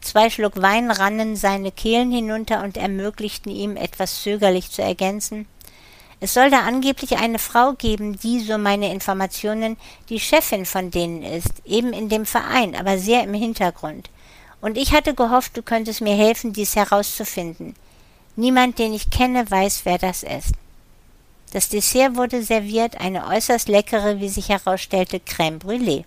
Zwei 0.00 0.30
Schluck 0.30 0.60
Wein 0.60 0.90
rannen 0.90 1.36
seine 1.36 1.72
Kehlen 1.72 2.10
hinunter 2.10 2.64
und 2.64 2.76
ermöglichten 2.76 3.52
ihm, 3.52 3.76
etwas 3.76 4.22
zögerlich 4.22 4.70
zu 4.70 4.82
ergänzen. 4.82 5.46
Es 6.20 6.34
soll 6.34 6.50
da 6.50 6.60
angeblich 6.60 7.16
eine 7.18 7.38
Frau 7.38 7.72
geben, 7.72 8.18
die, 8.18 8.40
so 8.40 8.58
meine 8.58 8.92
Informationen, 8.92 9.76
die 10.08 10.20
Chefin 10.20 10.66
von 10.66 10.90
denen 10.90 11.22
ist, 11.22 11.62
eben 11.64 11.92
in 11.92 12.08
dem 12.08 12.26
Verein, 12.26 12.76
aber 12.76 12.98
sehr 12.98 13.24
im 13.24 13.34
Hintergrund. 13.34 14.10
Und 14.60 14.76
ich 14.76 14.92
hatte 14.92 15.14
gehofft, 15.14 15.56
du 15.56 15.62
könntest 15.62 16.00
mir 16.00 16.14
helfen, 16.14 16.52
dies 16.52 16.76
herauszufinden. 16.76 17.74
Niemand, 18.36 18.78
den 18.78 18.92
ich 18.92 19.10
kenne, 19.10 19.50
weiß, 19.50 19.82
wer 19.84 19.98
das 19.98 20.22
ist. 20.22 20.52
Das 21.52 21.68
Dessert 21.68 22.16
wurde 22.16 22.42
serviert, 22.42 23.00
eine 23.00 23.26
äußerst 23.26 23.68
leckere, 23.68 24.20
wie 24.20 24.28
sich 24.28 24.50
herausstellte, 24.50 25.18
Crème 25.18 25.58
brûlée. 25.58 26.04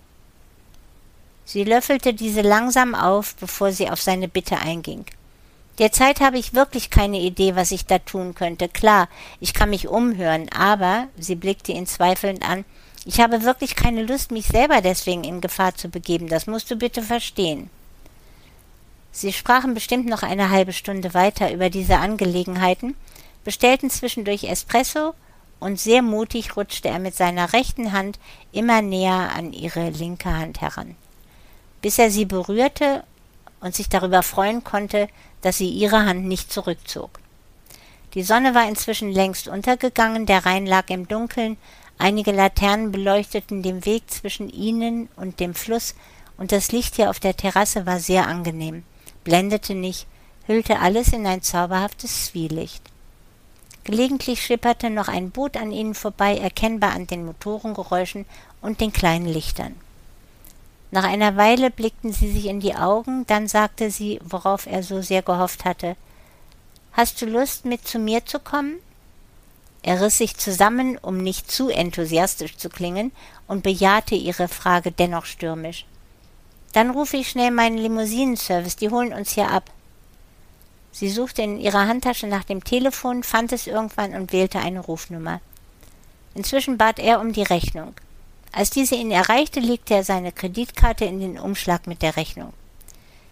Sie 1.44 1.64
löffelte 1.64 2.14
diese 2.14 2.40
langsam 2.40 2.94
auf, 2.94 3.34
bevor 3.36 3.70
sie 3.70 3.90
auf 3.90 4.00
seine 4.00 4.28
Bitte 4.28 4.58
einging. 4.58 5.04
Derzeit 5.78 6.20
habe 6.20 6.38
ich 6.38 6.54
wirklich 6.54 6.88
keine 6.88 7.20
Idee, 7.20 7.56
was 7.56 7.72
ich 7.72 7.84
da 7.84 7.98
tun 7.98 8.34
könnte. 8.34 8.68
Klar, 8.68 9.08
ich 9.40 9.52
kann 9.52 9.70
mich 9.70 9.88
umhören, 9.88 10.48
aber, 10.50 11.08
sie 11.18 11.34
blickte 11.34 11.72
ihn 11.72 11.86
zweifelnd 11.86 12.48
an, 12.48 12.64
ich 13.04 13.20
habe 13.20 13.42
wirklich 13.42 13.76
keine 13.76 14.02
Lust, 14.02 14.30
mich 14.30 14.46
selber 14.46 14.80
deswegen 14.80 15.24
in 15.24 15.42
Gefahr 15.42 15.74
zu 15.74 15.88
begeben. 15.88 16.28
Das 16.28 16.46
musst 16.46 16.70
du 16.70 16.76
bitte 16.76 17.02
verstehen. 17.02 17.68
Sie 19.16 19.32
sprachen 19.32 19.74
bestimmt 19.74 20.06
noch 20.06 20.24
eine 20.24 20.50
halbe 20.50 20.72
Stunde 20.72 21.14
weiter 21.14 21.52
über 21.52 21.70
diese 21.70 21.98
Angelegenheiten, 21.98 22.96
bestellten 23.44 23.88
zwischendurch 23.88 24.44
Espresso, 24.44 25.14
und 25.60 25.78
sehr 25.80 26.02
mutig 26.02 26.56
rutschte 26.56 26.88
er 26.88 26.98
mit 26.98 27.14
seiner 27.14 27.52
rechten 27.52 27.92
Hand 27.92 28.18
immer 28.52 28.82
näher 28.82 29.30
an 29.34 29.52
ihre 29.52 29.88
linke 29.90 30.28
Hand 30.28 30.60
heran. 30.60 30.96
bis 31.84 31.98
er 31.98 32.10
sie 32.10 32.24
berührte 32.24 33.04
und 33.60 33.74
sich 33.74 33.90
darüber 33.90 34.22
freuen 34.22 34.64
konnte, 34.64 35.06
dass 35.42 35.58
sie 35.58 35.68
ihre 35.68 36.06
Hand 36.06 36.24
nicht 36.24 36.50
zurückzog. 36.50 37.20
Die 38.14 38.22
Sonne 38.22 38.54
war 38.54 38.66
inzwischen 38.66 39.12
längst 39.12 39.48
untergegangen, 39.48 40.24
der 40.24 40.46
Rhein 40.46 40.64
lag 40.64 40.88
im 40.88 41.06
Dunkeln, 41.08 41.58
einige 41.98 42.32
Laternen 42.32 42.90
beleuchteten 42.90 43.62
den 43.62 43.84
Weg 43.84 44.10
zwischen 44.10 44.48
ihnen 44.48 45.10
und 45.16 45.40
dem 45.40 45.54
Fluss, 45.54 45.94
und 46.38 46.52
das 46.52 46.72
Licht 46.72 46.96
hier 46.96 47.10
auf 47.10 47.20
der 47.20 47.36
Terrasse 47.36 47.84
war 47.84 48.00
sehr 48.00 48.26
angenehm, 48.28 48.82
blendete 49.24 49.74
nicht, 49.74 50.06
hüllte 50.46 50.78
alles 50.78 51.12
in 51.12 51.26
ein 51.26 51.42
zauberhaftes 51.42 52.26
Zwielicht. 52.26 52.82
Gelegentlich 53.84 54.42
schipperte 54.42 54.88
noch 54.88 55.08
ein 55.08 55.30
Boot 55.30 55.56
an 55.56 55.72
ihnen 55.72 55.94
vorbei, 55.94 56.38
erkennbar 56.38 56.92
an 56.92 57.06
den 57.06 57.26
Motorengeräuschen 57.26 58.24
und 58.62 58.80
den 58.80 58.92
kleinen 58.92 59.26
Lichtern. 59.26 59.74
Nach 60.90 61.04
einer 61.04 61.36
Weile 61.36 61.70
blickten 61.70 62.12
sie 62.12 62.30
sich 62.30 62.46
in 62.46 62.60
die 62.60 62.76
Augen, 62.76 63.26
dann 63.26 63.48
sagte 63.48 63.90
sie, 63.90 64.20
worauf 64.22 64.66
er 64.66 64.82
so 64.82 65.02
sehr 65.02 65.22
gehofft 65.22 65.64
hatte 65.64 65.96
Hast 66.92 67.20
du 67.20 67.26
Lust, 67.26 67.64
mit 67.64 67.88
zu 67.88 67.98
mir 67.98 68.24
zu 68.24 68.38
kommen? 68.38 68.76
Er 69.82 70.00
riss 70.00 70.18
sich 70.18 70.36
zusammen, 70.36 70.96
um 70.96 71.18
nicht 71.18 71.50
zu 71.50 71.68
enthusiastisch 71.68 72.56
zu 72.56 72.68
klingen, 72.68 73.10
und 73.48 73.64
bejahte 73.64 74.14
ihre 74.14 74.46
Frage 74.46 74.92
dennoch 74.92 75.26
stürmisch. 75.26 75.86
Dann 76.74 76.90
rufe 76.90 77.16
ich 77.16 77.28
schnell 77.28 77.52
meinen 77.52 77.78
Limousinenservice, 77.78 78.74
die 78.76 78.90
holen 78.90 79.12
uns 79.12 79.32
hier 79.32 79.48
ab. 79.48 79.70
Sie 80.90 81.08
suchte 81.08 81.42
in 81.42 81.58
ihrer 81.58 81.86
Handtasche 81.86 82.26
nach 82.26 82.42
dem 82.42 82.64
Telefon, 82.64 83.22
fand 83.22 83.52
es 83.52 83.68
irgendwann 83.68 84.14
und 84.14 84.32
wählte 84.32 84.58
eine 84.58 84.80
Rufnummer. 84.80 85.40
Inzwischen 86.34 86.76
bat 86.76 86.98
er 86.98 87.20
um 87.20 87.32
die 87.32 87.42
Rechnung. 87.42 87.94
Als 88.50 88.70
diese 88.70 88.96
ihn 88.96 89.12
erreichte, 89.12 89.60
legte 89.60 89.94
er 89.94 90.04
seine 90.04 90.32
Kreditkarte 90.32 91.04
in 91.04 91.20
den 91.20 91.38
Umschlag 91.38 91.86
mit 91.86 92.02
der 92.02 92.16
Rechnung. 92.16 92.52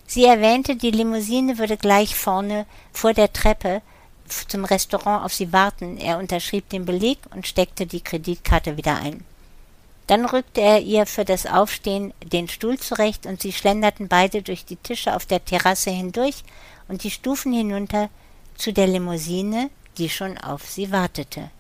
Sie 0.07 0.25
erwähnte, 0.25 0.77
die 0.77 0.91
Limousine 0.93 1.59
würde 1.59 1.77
gleich 1.77 2.15
vorne 2.15 2.65
vor 2.93 3.13
der 3.13 3.33
Treppe 3.33 3.83
zum 4.47 4.65
Restaurant 4.65 5.25
auf 5.25 5.35
sie 5.35 5.53
warten. 5.53 5.99
Er 5.99 6.19
unterschrieb 6.19 6.69
den 6.69 6.85
Beleg 6.85 7.19
und 7.35 7.47
steckte 7.47 7.87
die 7.87 8.03
Kreditkarte 8.03 8.77
wieder 8.77 8.97
ein. 8.97 9.25
Dann 10.13 10.27
rückte 10.27 10.61
er 10.61 10.83
ihr 10.83 11.07
für 11.07 11.25
das 11.25 11.47
Aufstehen 11.47 12.13
den 12.23 12.47
Stuhl 12.47 12.79
zurecht 12.79 13.25
und 13.25 13.41
sie 13.41 13.51
schlenderten 13.51 14.09
beide 14.09 14.43
durch 14.43 14.67
die 14.67 14.77
Tische 14.77 15.17
auf 15.17 15.25
der 15.25 15.43
Terrasse 15.43 15.89
hindurch 15.91 16.45
und 16.87 17.03
die 17.03 17.11
Stufen 17.11 17.51
hinunter 17.55 18.11
zu 18.55 18.75
der 18.75 18.89
Limousine, 18.89 19.71
die 19.97 20.11
schon 20.11 20.37
auf 20.37 20.69
sie 20.69 20.93
wartete. 20.93 21.51